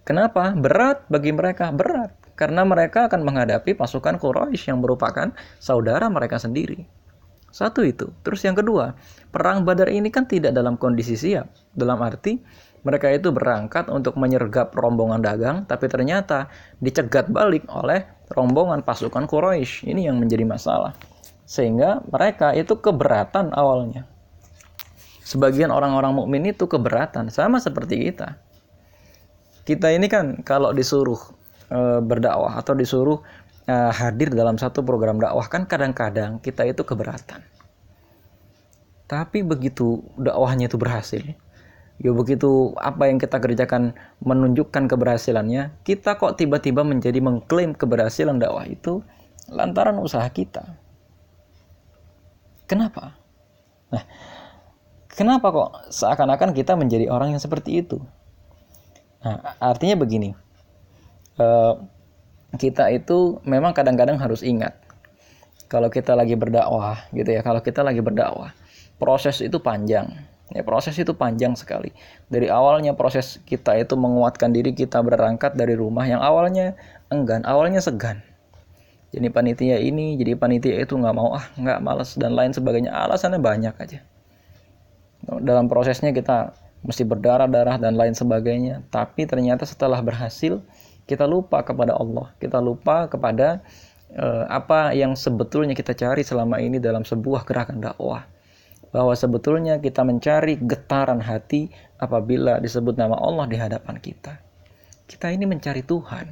Kenapa? 0.06 0.54
Berat 0.56 1.06
bagi 1.06 1.30
mereka, 1.30 1.70
berat. 1.70 2.16
Karena 2.34 2.64
mereka 2.64 3.06
akan 3.06 3.20
menghadapi 3.20 3.76
pasukan 3.76 4.16
Quraisy 4.16 4.72
yang 4.72 4.80
merupakan 4.80 5.28
saudara 5.60 6.08
mereka 6.08 6.40
sendiri. 6.40 6.88
Satu 7.50 7.82
itu. 7.82 8.08
Terus 8.24 8.40
yang 8.46 8.56
kedua, 8.56 8.94
perang 9.28 9.66
Badar 9.66 9.90
ini 9.90 10.08
kan 10.08 10.24
tidak 10.24 10.54
dalam 10.54 10.78
kondisi 10.78 11.18
siap. 11.18 11.50
Dalam 11.74 11.98
arti 12.00 12.38
mereka 12.80 13.12
itu 13.12 13.28
berangkat 13.28 13.92
untuk 13.92 14.16
menyergap 14.16 14.72
rombongan 14.72 15.20
dagang, 15.20 15.56
tapi 15.68 15.84
ternyata 15.84 16.48
dicegat 16.80 17.28
balik 17.28 17.68
oleh 17.68 18.08
rombongan 18.32 18.80
pasukan 18.80 19.28
Quraisy. 19.28 19.84
Ini 19.92 20.08
yang 20.08 20.16
menjadi 20.16 20.48
masalah. 20.48 20.96
Sehingga 21.44 22.00
mereka 22.08 22.56
itu 22.56 22.80
keberatan 22.80 23.52
awalnya. 23.52 24.08
Sebagian 25.20 25.68
orang-orang 25.68 26.16
mukmin 26.16 26.48
itu 26.48 26.64
keberatan, 26.64 27.28
sama 27.28 27.60
seperti 27.60 28.08
kita. 28.08 28.40
Kita 29.68 29.92
ini 29.92 30.08
kan 30.08 30.40
kalau 30.40 30.72
disuruh 30.72 31.20
e, 31.68 32.00
berdakwah 32.02 32.58
atau 32.58 32.74
disuruh 32.74 33.20
e, 33.68 33.74
hadir 33.94 34.32
dalam 34.32 34.56
satu 34.58 34.82
program 34.82 35.20
dakwah 35.20 35.46
kan 35.46 35.68
kadang-kadang 35.68 36.40
kita 36.42 36.66
itu 36.66 36.82
keberatan. 36.82 37.44
Tapi 39.06 39.42
begitu 39.46 40.02
dakwahnya 40.18 40.66
itu 40.66 40.78
berhasil, 40.80 41.22
ya 42.00 42.16
begitu 42.16 42.72
apa 42.80 43.12
yang 43.12 43.20
kita 43.20 43.36
kerjakan 43.36 43.92
menunjukkan 44.24 44.88
keberhasilannya, 44.88 45.84
kita 45.84 46.16
kok 46.16 46.40
tiba-tiba 46.40 46.80
menjadi 46.80 47.20
mengklaim 47.20 47.76
keberhasilan 47.76 48.40
dakwah 48.40 48.64
itu 48.64 49.04
lantaran 49.52 50.00
usaha 50.00 50.24
kita. 50.32 50.80
Kenapa? 52.64 53.20
Nah, 53.92 54.04
kenapa 55.12 55.46
kok 55.52 55.70
seakan-akan 55.92 56.56
kita 56.56 56.72
menjadi 56.78 57.12
orang 57.12 57.36
yang 57.36 57.42
seperti 57.42 57.84
itu? 57.84 58.00
Nah, 59.20 59.60
artinya 59.60 60.00
begini, 60.00 60.32
uh, 61.36 61.76
kita 62.56 62.88
itu 62.96 63.44
memang 63.44 63.76
kadang-kadang 63.76 64.16
harus 64.16 64.40
ingat 64.40 64.72
kalau 65.68 65.92
kita 65.92 66.16
lagi 66.16 66.34
berdakwah, 66.34 67.04
gitu 67.12 67.28
ya. 67.28 67.44
Kalau 67.44 67.60
kita 67.60 67.84
lagi 67.84 68.00
berdakwah, 68.00 68.56
proses 68.96 69.38
itu 69.44 69.60
panjang 69.60 70.10
Ya, 70.50 70.66
proses 70.66 70.98
itu 70.98 71.14
panjang 71.14 71.54
sekali. 71.54 71.94
Dari 72.26 72.50
awalnya 72.50 72.98
proses 72.98 73.38
kita 73.46 73.78
itu 73.78 73.94
menguatkan 73.94 74.50
diri 74.50 74.74
kita 74.74 74.98
berangkat 74.98 75.54
dari 75.54 75.78
rumah 75.78 76.02
yang 76.10 76.18
awalnya 76.18 76.74
enggan, 77.06 77.46
awalnya 77.46 77.78
segan. 77.78 78.18
Jadi 79.14 79.30
panitia 79.30 79.78
ini, 79.78 80.18
jadi 80.18 80.34
panitia 80.34 80.82
itu 80.82 80.98
nggak 80.98 81.14
mau, 81.14 81.34
ah 81.38 81.46
nggak 81.54 81.78
males 81.82 82.18
dan 82.18 82.34
lain 82.34 82.50
sebagainya. 82.50 82.90
Alasannya 82.90 83.38
banyak 83.38 83.74
aja. 83.78 84.02
Dalam 85.38 85.70
prosesnya 85.70 86.10
kita 86.10 86.54
mesti 86.82 87.06
berdarah-darah 87.06 87.78
dan 87.78 87.94
lain 87.94 88.14
sebagainya. 88.14 88.82
Tapi 88.90 89.30
ternyata 89.30 89.62
setelah 89.62 90.02
berhasil, 90.02 90.62
kita 91.06 91.30
lupa 91.30 91.62
kepada 91.62 91.94
Allah. 91.94 92.34
Kita 92.42 92.58
lupa 92.58 93.06
kepada 93.06 93.62
uh, 94.18 94.50
apa 94.50 94.94
yang 94.98 95.14
sebetulnya 95.14 95.78
kita 95.78 95.94
cari 95.94 96.26
selama 96.26 96.58
ini 96.58 96.82
dalam 96.82 97.06
sebuah 97.06 97.46
gerakan 97.46 97.82
dakwah 97.82 98.39
bahwa 98.90 99.14
sebetulnya 99.14 99.78
kita 99.78 100.02
mencari 100.02 100.58
getaran 100.58 101.22
hati 101.22 101.70
apabila 101.98 102.58
disebut 102.58 102.98
nama 102.98 103.14
Allah 103.18 103.46
di 103.46 103.56
hadapan 103.58 103.96
kita. 104.02 104.38
Kita 105.06 105.30
ini 105.30 105.46
mencari 105.46 105.82
Tuhan. 105.82 106.26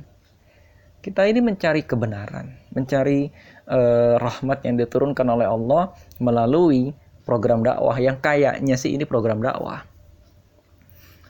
Kita 0.98 1.22
ini 1.30 1.38
mencari 1.38 1.86
kebenaran, 1.86 2.74
mencari 2.74 3.30
uh, 3.70 4.18
rahmat 4.18 4.66
yang 4.66 4.74
diturunkan 4.82 5.26
oleh 5.30 5.46
Allah 5.46 5.94
melalui 6.18 6.90
program 7.22 7.62
dakwah 7.62 7.94
yang 8.00 8.18
kayaknya 8.18 8.74
sih 8.74 8.98
ini 8.98 9.06
program 9.06 9.38
dakwah. 9.38 9.86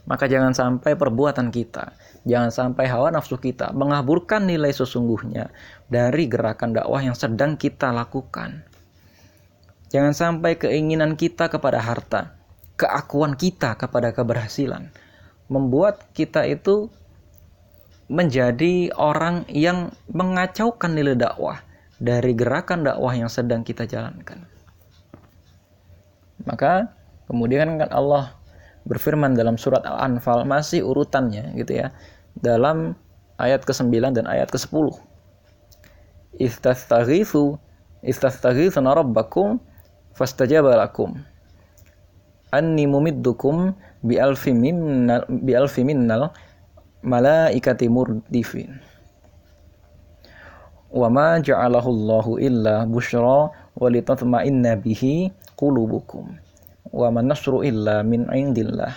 Maka 0.09 0.25
jangan 0.25 0.57
sampai 0.57 0.97
perbuatan 0.97 1.53
kita, 1.53 1.93
jangan 2.25 2.49
sampai 2.49 2.89
hawa 2.89 3.13
nafsu 3.13 3.37
kita 3.37 3.77
mengaburkan 3.77 4.49
nilai 4.49 4.73
sesungguhnya 4.73 5.53
dari 5.85 6.25
gerakan 6.25 6.73
dakwah 6.73 7.05
yang 7.05 7.13
sedang 7.13 7.61
kita 7.61 7.93
lakukan. 7.93 8.65
Jangan 9.89 10.13
sampai 10.13 10.61
keinginan 10.61 11.17
kita 11.17 11.49
kepada 11.49 11.81
harta, 11.81 12.37
keakuan 12.77 13.35
kita 13.35 13.73
kepada 13.81 14.13
keberhasilan, 14.13 14.93
membuat 15.49 16.13
kita 16.13 16.45
itu 16.45 16.93
menjadi 18.09 18.93
orang 18.97 19.45
yang 19.49 19.93
mengacaukan 20.09 20.93
nilai 20.93 21.17
dakwah 21.17 21.61
dari 22.01 22.33
gerakan 22.33 22.85
dakwah 22.85 23.13
yang 23.13 23.29
sedang 23.29 23.65
kita 23.65 23.85
jalankan. 23.85 24.45
Maka 26.45 26.93
kemudian 27.29 27.77
kan 27.77 27.91
Allah 27.93 28.33
berfirman 28.89 29.37
dalam 29.37 29.61
surat 29.61 29.85
Al-Anfal 29.85 30.49
masih 30.49 30.85
urutannya 30.85 31.53
gitu 31.61 31.85
ya. 31.85 31.93
Dalam 32.39 32.97
ayat 33.37 33.69
ke-9 33.69 34.17
dan 34.17 34.25
ayat 34.25 34.49
ke-10. 34.49 34.97
Istastaghithu 36.39 37.61
istastaghithuna 38.01 38.95
rabbakum 38.95 39.59
fastajaba 40.19 40.75
lakum 40.75 41.15
anni 42.51 42.91
mumiddukum 42.91 43.71
bi 44.03 44.19
alfi 44.19 44.51
minnal 44.51 45.23
bi 45.31 45.55
alfi 45.55 45.87
minnal 45.87 46.35
malaikati 47.07 47.87
murdifin 47.87 48.83
wa 50.91 51.07
ma 51.07 51.39
ja'alahu 51.39 51.87
Allahu 51.95 52.31
illa 52.43 52.83
busyra 52.91 53.55
wa 53.55 53.87
litatma'inna 53.87 54.75
bihi 54.83 55.31
qulubukum 55.55 56.35
wa 56.91 57.07
man 57.15 57.31
nasru 57.31 57.63
illa 57.63 58.03
min 58.03 58.27
indillah 58.35 58.91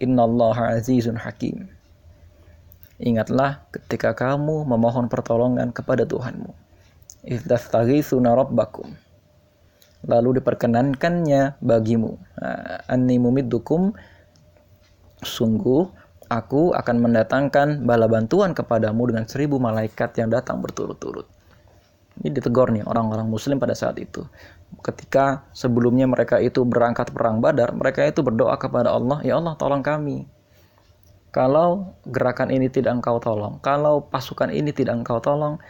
innallaha 0.00 0.80
azizun 0.80 1.20
hakim 1.20 1.68
Ingatlah 2.96 3.60
ketika 3.76 4.16
kamu 4.16 4.64
memohon 4.64 5.12
pertolongan 5.12 5.68
kepada 5.68 6.08
Tuhanmu. 6.08 6.48
Idzastaghitsuna 7.28 8.32
rabbakum 8.32 8.96
lalu 10.06 10.40
diperkenankannya 10.40 11.58
bagimu. 11.58 12.14
Anni 12.86 13.18
mumiddukum 13.18 13.90
sungguh 15.20 15.82
aku 16.30 16.72
akan 16.72 16.96
mendatangkan 17.02 17.82
bala 17.82 18.06
bantuan 18.06 18.54
kepadamu 18.54 19.10
dengan 19.10 19.26
seribu 19.26 19.58
malaikat 19.58 20.14
yang 20.22 20.30
datang 20.30 20.62
berturut-turut. 20.62 21.26
Ini 22.16 22.32
ditegur 22.32 22.72
nih 22.72 22.86
orang-orang 22.88 23.28
muslim 23.28 23.60
pada 23.60 23.76
saat 23.76 24.00
itu. 24.00 24.24
Ketika 24.80 25.44
sebelumnya 25.52 26.08
mereka 26.08 26.40
itu 26.40 26.64
berangkat 26.64 27.12
perang 27.12 27.44
badar 27.44 27.76
mereka 27.76 28.08
itu 28.08 28.24
berdoa 28.24 28.56
kepada 28.56 28.94
Allah 28.94 29.20
ya 29.20 29.36
Allah 29.36 29.52
tolong 29.58 29.84
kami. 29.84 30.24
Kalau 31.34 31.92
gerakan 32.08 32.48
ini 32.48 32.72
tidak 32.72 32.96
engkau 32.96 33.20
tolong 33.20 33.60
kalau 33.60 34.08
pasukan 34.08 34.48
ini 34.48 34.72
tidak 34.72 34.96
engkau 34.96 35.20
tolong 35.20 35.60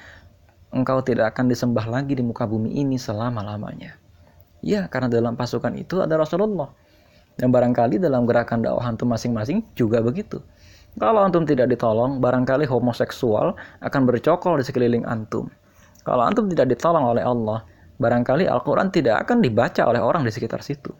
engkau 0.70 1.02
tidak 1.02 1.34
akan 1.34 1.50
disembah 1.50 1.90
lagi 1.90 2.14
di 2.14 2.22
muka 2.22 2.46
bumi 2.46 2.78
ini 2.78 2.94
selama-lamanya 2.94 4.05
Ya, 4.66 4.90
karena 4.90 5.06
dalam 5.06 5.38
pasukan 5.38 5.70
itu 5.78 6.02
ada 6.02 6.18
Rasulullah. 6.18 6.74
Dan 7.38 7.54
barangkali 7.54 8.02
dalam 8.02 8.26
gerakan 8.26 8.66
dakwah 8.66 8.90
itu 8.90 9.06
masing-masing 9.06 9.62
juga 9.78 10.02
begitu. 10.02 10.42
Kalau 10.98 11.22
antum 11.22 11.46
tidak 11.46 11.70
ditolong, 11.70 12.18
barangkali 12.18 12.66
homoseksual 12.66 13.54
akan 13.84 14.00
bercokol 14.08 14.58
di 14.58 14.66
sekeliling 14.66 15.06
antum. 15.06 15.46
Kalau 16.02 16.26
antum 16.26 16.50
tidak 16.50 16.74
ditolong 16.74 17.14
oleh 17.14 17.22
Allah, 17.22 17.62
barangkali 18.02 18.50
Al-Quran 18.50 18.90
tidak 18.90 19.28
akan 19.28 19.38
dibaca 19.38 19.86
oleh 19.86 20.02
orang 20.02 20.26
di 20.26 20.32
sekitar 20.34 20.64
situ. 20.66 20.90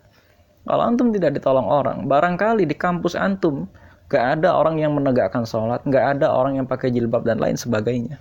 Kalau 0.62 0.83
antum 0.87 1.11
tidak 1.11 1.35
ditolong 1.35 1.66
orang, 1.66 2.07
barangkali 2.07 2.70
di 2.70 2.76
kampus 2.76 3.18
antum 3.18 3.66
gak 4.07 4.38
ada 4.38 4.55
orang 4.55 4.79
yang 4.79 4.94
menegakkan 4.94 5.42
sholat, 5.42 5.83
gak 5.90 6.20
ada 6.20 6.31
orang 6.31 6.62
yang 6.62 6.66
pakai 6.68 6.94
jilbab 6.94 7.26
dan 7.26 7.42
lain 7.42 7.59
sebagainya. 7.59 8.20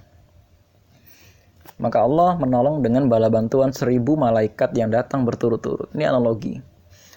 Maka 1.76 2.08
Allah 2.08 2.40
menolong 2.40 2.80
dengan 2.80 3.12
bala 3.12 3.28
bantuan 3.28 3.76
seribu 3.76 4.16
malaikat 4.16 4.72
yang 4.80 4.88
datang 4.88 5.28
berturut-turut. 5.28 5.92
Ini 5.92 6.08
analogi. 6.08 6.64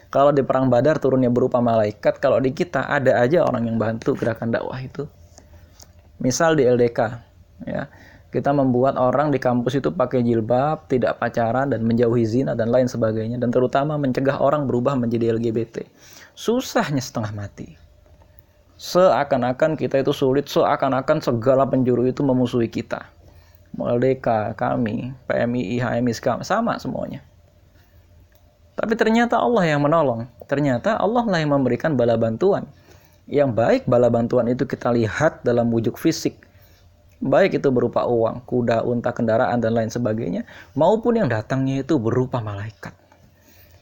Kalau 0.08 0.32
di 0.32 0.40
perang 0.40 0.72
Badar 0.72 0.98
turunnya 0.98 1.28
berupa 1.28 1.60
malaikat, 1.60 2.18
kalau 2.18 2.40
di 2.40 2.50
kita 2.50 2.88
ada 2.88 3.20
aja 3.20 3.44
orang 3.44 3.68
yang 3.68 3.76
bantu 3.76 4.16
gerakan 4.16 4.50
dakwah 4.50 4.80
itu. 4.80 5.04
Misal 6.18 6.58
di 6.58 6.66
LDK, 6.66 6.98
ya. 7.68 7.86
Kita 8.28 8.52
membuat 8.52 9.00
orang 9.00 9.32
di 9.32 9.40
kampus 9.40 9.80
itu 9.80 9.88
pakai 9.88 10.20
jilbab, 10.20 10.84
tidak 10.84 11.16
pacaran 11.16 11.72
dan 11.72 11.80
menjauhi 11.80 12.28
zina 12.28 12.52
dan 12.52 12.68
lain 12.68 12.84
sebagainya 12.84 13.40
dan 13.40 13.48
terutama 13.48 13.96
mencegah 13.96 14.36
orang 14.36 14.68
berubah 14.68 15.00
menjadi 15.00 15.32
LGBT. 15.40 15.88
Susahnya 16.36 17.00
setengah 17.00 17.32
mati. 17.32 17.72
Seakan-akan 18.76 19.80
kita 19.80 20.04
itu 20.04 20.12
sulit, 20.12 20.44
seakan-akan 20.44 21.24
segala 21.24 21.64
penjuru 21.64 22.04
itu 22.04 22.20
memusuhi 22.20 22.68
kita. 22.68 23.08
LDK, 23.86 24.58
kami, 24.58 25.14
PMI, 25.30 25.78
HMI, 25.78 26.12
sama 26.42 26.74
semuanya. 26.82 27.22
Tapi 28.78 28.94
ternyata 28.94 29.42
Allah 29.42 29.66
yang 29.66 29.82
menolong. 29.82 30.30
Ternyata 30.46 30.94
Allah 31.02 31.26
lah 31.26 31.38
yang 31.42 31.50
memberikan 31.50 31.98
bala 31.98 32.14
bantuan. 32.14 32.62
Yang 33.26 33.50
baik 33.58 33.82
bala 33.90 34.06
bantuan 34.06 34.46
itu 34.46 34.62
kita 34.64 34.94
lihat 34.94 35.42
dalam 35.42 35.68
wujud 35.74 35.98
fisik. 35.98 36.38
Baik 37.18 37.58
itu 37.58 37.74
berupa 37.74 38.06
uang, 38.06 38.46
kuda, 38.46 38.86
unta, 38.86 39.10
kendaraan, 39.10 39.58
dan 39.58 39.74
lain 39.74 39.90
sebagainya. 39.90 40.46
Maupun 40.78 41.18
yang 41.18 41.26
datangnya 41.26 41.82
itu 41.82 41.98
berupa 41.98 42.38
malaikat. 42.38 42.94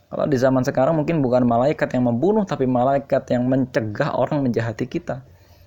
Kalau 0.09 0.25
di 0.25 0.41
zaman 0.41 0.65
sekarang 0.65 0.97
mungkin 0.97 1.21
bukan 1.21 1.45
malaikat 1.45 1.93
yang 1.93 2.09
membunuh, 2.09 2.49
tapi 2.49 2.65
malaikat 2.65 3.29
yang 3.29 3.45
mencegah 3.45 4.17
orang 4.17 4.41
menjahati 4.41 4.89
kita. 4.89 5.21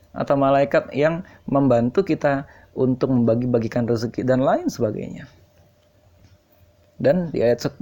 Atau 0.10 0.42
malaikat 0.42 0.90
yang 0.98 1.22
membantu 1.46 2.02
kita 2.02 2.50
untuk 2.80 3.12
membagi-bagikan 3.12 3.84
rezeki 3.84 4.24
dan 4.24 4.40
lain 4.40 4.72
sebagainya. 4.72 5.28
Dan 6.96 7.32
di 7.36 7.44
ayat 7.44 7.60
10, 7.68 7.76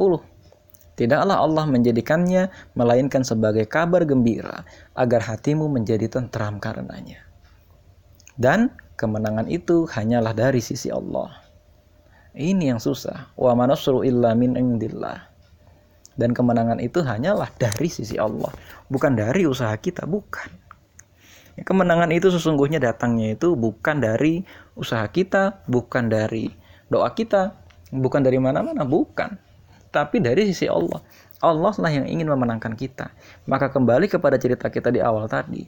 Tidaklah 0.97 1.45
Allah 1.45 1.69
menjadikannya 1.69 2.49
melainkan 2.73 3.21
sebagai 3.21 3.69
kabar 3.69 4.01
gembira 4.01 4.65
agar 4.97 5.21
hatimu 5.29 5.69
menjadi 5.69 6.09
tentram 6.09 6.57
karenanya. 6.57 7.21
Dan 8.33 8.73
kemenangan 8.97 9.45
itu 9.45 9.85
hanyalah 9.85 10.33
dari 10.33 10.57
sisi 10.57 10.89
Allah. 10.89 11.37
Ini 12.33 12.73
yang 12.73 12.81
susah. 12.81 13.29
Wa 13.37 13.53
manasru 13.53 14.01
illa 14.01 14.33
min 14.33 14.57
indillah. 14.57 15.21
Dan 16.17 16.33
kemenangan 16.33 16.81
itu 16.81 17.05
hanyalah 17.05 17.53
dari 17.61 17.93
sisi 17.93 18.17
Allah, 18.17 18.49
bukan 18.89 19.13
dari 19.13 19.45
usaha 19.45 19.73
kita, 19.77 20.09
bukan. 20.09 20.49
Kemenangan 21.61 22.09
itu 22.09 22.33
sesungguhnya 22.33 22.81
datangnya 22.81 23.37
itu 23.37 23.53
bukan 23.53 24.01
dari 24.01 24.41
usaha 24.77 25.03
kita, 25.09 25.65
bukan 25.65 26.07
dari 26.07 26.53
doa 26.87 27.11
kita, 27.11 27.57
bukan 27.91 28.21
dari 28.21 28.37
mana-mana, 28.37 28.85
bukan 28.85 29.47
tapi 29.97 30.21
dari 30.21 30.45
sisi 30.47 30.67
Allah. 30.67 31.01
Allah 31.41 31.73
lah 31.73 31.91
yang 31.93 32.05
ingin 32.09 32.29
memenangkan 32.29 32.73
kita. 32.73 33.13
Maka 33.45 33.69
kembali 33.69 34.09
kepada 34.09 34.37
cerita 34.41 34.69
kita 34.69 34.89
di 34.89 35.01
awal 35.01 35.29
tadi. 35.29 35.65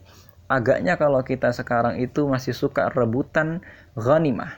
Agaknya 0.50 0.98
kalau 0.98 1.22
kita 1.22 1.54
sekarang 1.54 2.02
itu 2.02 2.26
masih 2.26 2.58
suka 2.58 2.90
rebutan 2.90 3.62
ghanimah. 3.94 4.58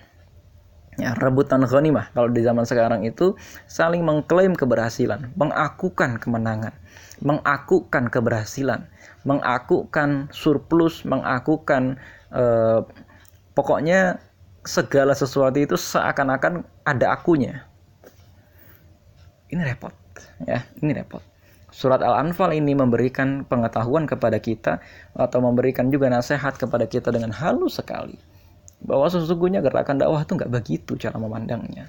Ya, 0.95 1.15
rebutan 1.15 1.63
ghanimah. 1.67 2.15
Kalau 2.15 2.31
di 2.31 2.43
zaman 2.43 2.63
sekarang 2.63 3.03
itu 3.03 3.35
saling 3.67 4.03
mengklaim 4.03 4.55
keberhasilan, 4.55 5.35
mengakukan 5.35 6.15
kemenangan, 6.19 6.71
mengakukan 7.19 8.07
keberhasilan, 8.07 8.87
mengakukan 9.27 10.31
surplus, 10.31 11.03
mengakukan 11.03 11.99
eh, 12.31 12.79
pokoknya 13.51 14.19
segala 14.61 15.17
sesuatu 15.17 15.57
itu 15.57 15.75
seakan-akan 15.77 16.65
ada 16.85 17.13
akunya. 17.13 17.65
Ini 19.51 19.61
repot 19.67 20.01
ya 20.45 20.65
ini 20.81 20.91
repot. 20.95 21.21
Surat 21.71 22.03
al-anfal 22.03 22.51
ini 22.51 22.75
memberikan 22.75 23.47
pengetahuan 23.47 24.03
kepada 24.03 24.43
kita 24.43 24.83
atau 25.15 25.39
memberikan 25.39 25.87
juga 25.87 26.11
nasihat 26.11 26.59
kepada 26.59 26.83
kita 26.83 27.15
dengan 27.15 27.31
halus 27.31 27.79
sekali 27.79 28.19
bahwa 28.83 29.07
sesungguhnya 29.07 29.63
gerakan 29.63 30.01
dakwah 30.01 30.19
itu 30.19 30.35
nggak 30.35 30.51
begitu 30.51 30.99
cara 30.99 31.15
memandangnya. 31.15 31.87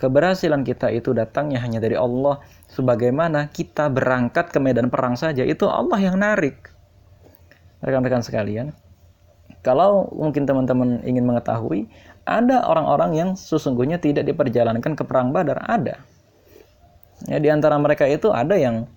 Keberhasilan 0.00 0.64
kita 0.64 0.88
itu 0.88 1.12
datangnya 1.12 1.60
hanya 1.60 1.76
dari 1.76 1.92
Allah. 1.92 2.40
Sebagaimana 2.72 3.52
kita 3.52 3.92
berangkat 3.92 4.48
ke 4.48 4.56
medan 4.56 4.88
perang 4.88 5.12
saja 5.12 5.44
itu 5.44 5.68
Allah 5.68 6.00
yang 6.00 6.16
narik. 6.16 6.72
Rekan-rekan 7.84 8.24
sekalian 8.24 8.72
kalau 9.60 10.08
mungkin 10.12 10.48
teman-teman 10.48 11.04
ingin 11.04 11.24
mengetahui 11.24 11.88
ada 12.24 12.64
orang-orang 12.64 13.10
yang 13.16 13.30
sesungguhnya 13.36 14.00
tidak 14.00 14.28
diperjalankan 14.28 14.96
ke 14.96 15.04
perang 15.04 15.32
badar 15.32 15.60
ada 15.68 16.00
Ya, 17.28 17.36
di 17.36 17.52
antara 17.52 17.76
mereka 17.76 18.08
itu 18.08 18.32
ada 18.32 18.56
yang 18.56 18.88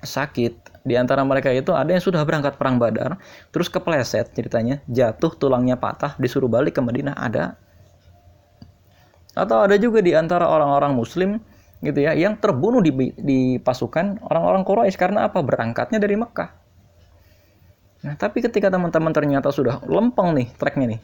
sakit. 0.00 0.72
Di 0.82 0.96
antara 0.96 1.22
mereka 1.22 1.52
itu 1.52 1.70
ada 1.76 1.92
yang 1.92 2.02
sudah 2.02 2.24
berangkat 2.24 2.56
perang 2.56 2.80
Badar, 2.80 3.20
terus 3.54 3.70
kepleset 3.70 4.32
ceritanya, 4.34 4.82
jatuh 4.90 5.30
tulangnya 5.36 5.78
patah, 5.78 6.18
disuruh 6.18 6.50
balik 6.50 6.74
ke 6.74 6.82
Madinah 6.82 7.14
ada. 7.14 7.54
Atau 9.36 9.62
ada 9.62 9.78
juga 9.78 10.02
di 10.02 10.12
antara 10.12 10.48
orang-orang 10.48 10.92
muslim 10.92 11.40
gitu 11.82 11.98
ya 11.98 12.14
yang 12.14 12.38
terbunuh 12.38 12.78
di, 12.78 13.14
di 13.14 13.40
pasukan 13.58 14.22
orang-orang 14.26 14.62
Quraisy 14.66 14.98
karena 14.98 15.30
apa? 15.30 15.38
Berangkatnya 15.40 16.02
dari 16.02 16.18
Mekah. 16.18 16.61
Nah, 18.02 18.18
tapi 18.18 18.42
ketika 18.42 18.66
teman-teman 18.66 19.14
ternyata 19.14 19.54
sudah 19.54 19.78
lempeng 19.86 20.34
nih 20.34 20.50
treknya 20.58 20.98
nih, 20.98 21.00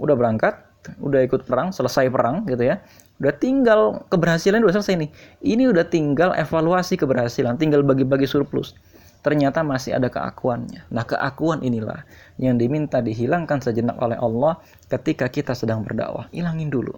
udah 0.00 0.14
berangkat, 0.16 0.64
udah 0.96 1.20
ikut 1.26 1.44
perang, 1.44 1.74
selesai 1.74 2.08
perang 2.08 2.48
gitu 2.48 2.64
ya, 2.64 2.80
udah 3.20 3.34
tinggal 3.36 4.08
keberhasilan 4.08 4.64
udah 4.64 4.80
selesai 4.80 4.96
nih. 4.96 5.10
Ini 5.44 5.68
udah 5.68 5.84
tinggal 5.84 6.32
evaluasi 6.32 6.96
keberhasilan 6.96 7.60
tinggal 7.60 7.84
bagi-bagi 7.84 8.24
surplus. 8.24 8.72
Ternyata 9.20 9.66
masih 9.66 9.98
ada 9.98 10.08
keakuannya. 10.08 10.88
Nah 10.94 11.04
keakuan 11.04 11.60
inilah 11.60 12.06
yang 12.38 12.56
diminta 12.56 13.02
dihilangkan 13.02 13.58
sejenak 13.60 13.98
oleh 13.98 14.16
Allah 14.16 14.62
ketika 14.88 15.26
kita 15.28 15.52
sedang 15.52 15.82
berdakwah. 15.82 16.30
Hilangin 16.30 16.70
dulu. 16.70 16.96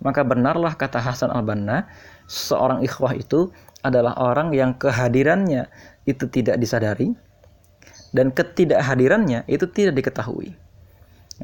Maka 0.00 0.22
benarlah 0.22 0.78
kata 0.78 1.02
Hasan 1.02 1.34
al-Banna 1.34 1.90
seorang 2.30 2.86
ikhwah 2.86 3.18
itu 3.18 3.50
adalah 3.82 4.14
orang 4.16 4.54
yang 4.54 4.78
kehadirannya 4.78 5.66
itu 6.06 6.30
tidak 6.30 6.62
disadari 6.62 7.16
dan 8.16 8.32
ketidakhadirannya 8.32 9.44
itu 9.46 9.68
tidak 9.68 10.00
diketahui. 10.00 10.56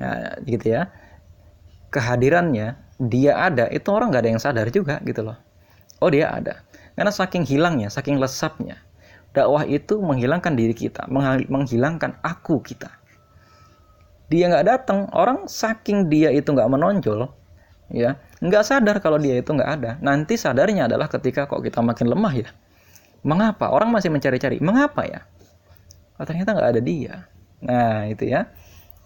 Ya, 0.01 0.41
gitu 0.49 0.67
ya. 0.73 0.89
Kehadirannya 1.93 2.81
dia 2.97 3.33
ada 3.37 3.69
itu 3.69 3.93
orang 3.93 4.09
nggak 4.09 4.23
ada 4.25 4.31
yang 4.33 4.41
sadar 4.41 4.67
juga 4.73 4.97
gitu 5.05 5.21
loh. 5.21 5.37
Oh 6.01 6.09
dia 6.09 6.33
ada. 6.33 6.65
Karena 6.97 7.13
saking 7.13 7.45
hilangnya 7.45 7.93
saking 7.93 8.17
lesapnya 8.17 8.81
dakwah 9.33 9.65
itu 9.65 9.97
menghilangkan 9.97 10.53
diri 10.53 10.77
kita 10.77 11.09
menghilangkan 11.49 12.21
aku 12.21 12.61
kita. 12.61 12.93
Dia 14.29 14.49
nggak 14.49 14.65
datang 14.65 15.09
orang 15.13 15.49
saking 15.49 16.09
dia 16.09 16.33
itu 16.33 16.53
nggak 16.53 16.69
menonjol 16.69 17.29
ya 17.93 18.17
nggak 18.41 18.65
sadar 18.65 18.97
kalau 19.05 19.21
dia 19.21 19.41
itu 19.41 19.53
nggak 19.53 19.71
ada. 19.81 19.91
Nanti 20.01 20.37
sadarnya 20.41 20.89
adalah 20.89 21.09
ketika 21.09 21.45
kok 21.49 21.61
kita 21.65 21.85
makin 21.85 22.09
lemah 22.13 22.33
ya. 22.33 22.49
Mengapa? 23.23 23.71
Orang 23.71 23.93
masih 23.93 24.11
mencari-cari 24.11 24.59
mengapa 24.59 25.07
ya 25.07 25.23
oh, 26.23 26.27
ternyata 26.27 26.55
nggak 26.55 26.71
ada 26.79 26.83
dia 26.83 27.27
nah 27.59 28.07
itu 28.07 28.31
ya 28.31 28.47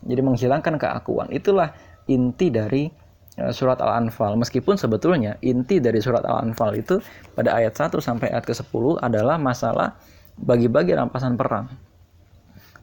jadi 0.04 0.20
menghilangkan 0.20 0.76
keakuan 0.76 1.32
itulah 1.32 1.72
inti 2.04 2.52
dari 2.52 2.92
Eh, 3.36 3.52
surat 3.52 3.76
Al-Anfal. 3.84 4.32
Meskipun 4.40 4.80
sebetulnya 4.80 5.36
inti 5.44 5.76
dari 5.76 6.00
surat 6.00 6.24
Al-Anfal 6.24 6.72
itu 6.80 6.96
pada 7.36 7.52
ayat 7.52 7.76
1 7.76 8.00
sampai 8.00 8.32
ayat 8.32 8.48
ke-10 8.48 8.96
adalah 9.04 9.36
masalah 9.36 9.92
bagi-bagi 10.40 10.96
rampasan 10.96 11.36
perang. 11.36 11.68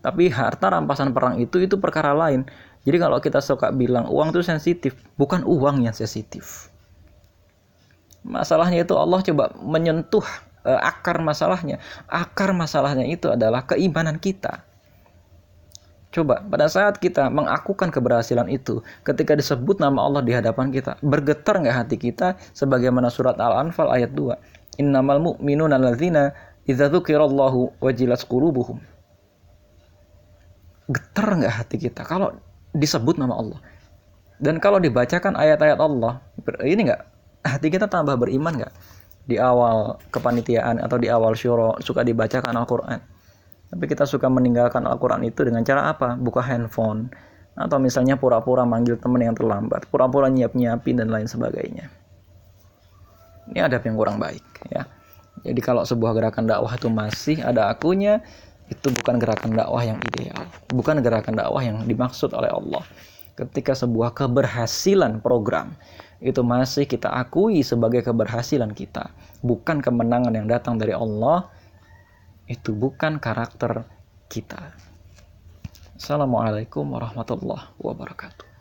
Tapi 0.06 0.30
harta 0.30 0.70
rampasan 0.70 1.10
perang 1.10 1.42
itu 1.42 1.58
itu 1.58 1.82
perkara 1.82 2.14
lain. 2.14 2.46
Jadi 2.86 2.98
kalau 3.02 3.18
kita 3.18 3.42
suka 3.42 3.74
bilang 3.74 4.06
uang 4.14 4.30
itu 4.30 4.46
sensitif, 4.46 4.94
bukan 5.18 5.42
uang 5.42 5.90
yang 5.90 5.96
sensitif. 5.98 6.70
Masalahnya 8.22 8.86
itu 8.86 8.94
Allah 8.94 9.26
coba 9.26 9.58
menyentuh 9.58 10.24
uh, 10.66 10.80
akar 10.82 11.20
masalahnya. 11.24 11.80
Akar 12.10 12.52
masalahnya 12.52 13.08
itu 13.08 13.32
adalah 13.32 13.64
keimanan 13.68 14.18
kita 14.20 14.64
Coba 16.14 16.46
pada 16.46 16.70
saat 16.70 17.02
kita 17.02 17.26
mengakukan 17.34 17.90
keberhasilan 17.90 18.46
itu, 18.54 18.86
ketika 19.02 19.34
disebut 19.34 19.82
nama 19.82 20.06
Allah 20.06 20.22
di 20.22 20.30
hadapan 20.30 20.70
kita, 20.70 21.02
bergetar 21.02 21.58
nggak 21.58 21.74
hati 21.74 21.98
kita 21.98 22.38
sebagaimana 22.54 23.10
surat 23.10 23.34
Al-Anfal 23.42 23.90
ayat 23.90 24.14
2. 24.14 24.78
Innamal 24.78 25.18
mu'minuna 25.18 25.82
alladzina 25.82 26.30
idza 26.70 26.94
dzukirallahu 26.94 27.82
wajilat 27.82 28.22
qulubuhum. 28.30 28.78
getar 30.84 31.40
nggak 31.40 31.64
hati 31.64 31.80
kita 31.80 32.04
kalau 32.04 32.36
disebut 32.76 33.16
nama 33.16 33.40
Allah 33.40 33.60
dan 34.44 34.60
kalau 34.60 34.84
dibacakan 34.84 35.32
ayat-ayat 35.40 35.80
Allah 35.80 36.20
ini 36.60 36.92
nggak 36.92 37.02
hati 37.48 37.72
kita 37.72 37.88
tambah 37.88 38.20
beriman 38.20 38.60
nggak 38.60 38.74
di 39.24 39.40
awal 39.40 39.98
kepanitiaan 40.12 40.84
atau 40.84 41.00
di 41.00 41.08
awal 41.08 41.34
syuro 41.34 41.80
suka 41.80 42.04
dibacakan 42.04 42.54
Al-Quran. 42.54 43.00
Tapi 43.74 43.84
kita 43.90 44.06
suka 44.06 44.30
meninggalkan 44.30 44.86
Al-Quran 44.86 45.26
itu 45.26 45.42
dengan 45.48 45.64
cara 45.66 45.90
apa? 45.90 46.14
Buka 46.20 46.44
handphone 46.46 47.10
atau 47.54 47.78
misalnya 47.78 48.18
pura-pura 48.18 48.66
manggil 48.66 48.98
teman 48.98 49.22
yang 49.22 49.38
terlambat 49.38 49.86
pura-pura 49.90 50.26
nyiap-nyiapin 50.26 50.98
dan 50.98 51.14
lain 51.14 51.30
sebagainya. 51.30 51.90
Ini 53.54 53.60
adab 53.62 53.86
yang 53.86 53.96
kurang 53.98 54.18
baik 54.18 54.46
ya. 54.74 54.90
Jadi 55.44 55.60
kalau 55.60 55.84
sebuah 55.84 56.16
gerakan 56.16 56.48
dakwah 56.48 56.74
itu 56.74 56.88
masih 56.90 57.38
ada 57.44 57.70
akunya 57.70 58.24
itu 58.72 58.90
bukan 58.90 59.20
gerakan 59.20 59.54
dakwah 59.54 59.84
yang 59.84 60.00
ideal, 60.14 60.40
bukan 60.72 61.04
gerakan 61.04 61.36
dakwah 61.36 61.62
yang 61.62 61.84
dimaksud 61.84 62.32
oleh 62.32 62.50
Allah. 62.50 62.82
Ketika 63.34 63.74
sebuah 63.74 64.14
keberhasilan 64.14 65.20
program 65.20 65.74
itu 66.24 66.40
masih 66.40 66.88
kita 66.88 67.12
akui 67.12 67.60
sebagai 67.68 68.00
keberhasilan 68.00 68.72
kita, 68.72 69.12
bukan 69.44 69.84
kemenangan 69.84 70.32
yang 70.32 70.48
datang 70.48 70.80
dari 70.80 70.96
Allah, 70.96 71.52
itu 72.48 72.72
bukan 72.72 73.20
karakter 73.20 73.84
kita. 74.32 74.72
Assalamualaikum 76.00 76.96
warahmatullahi 76.96 77.76
wabarakatuh. 77.76 78.53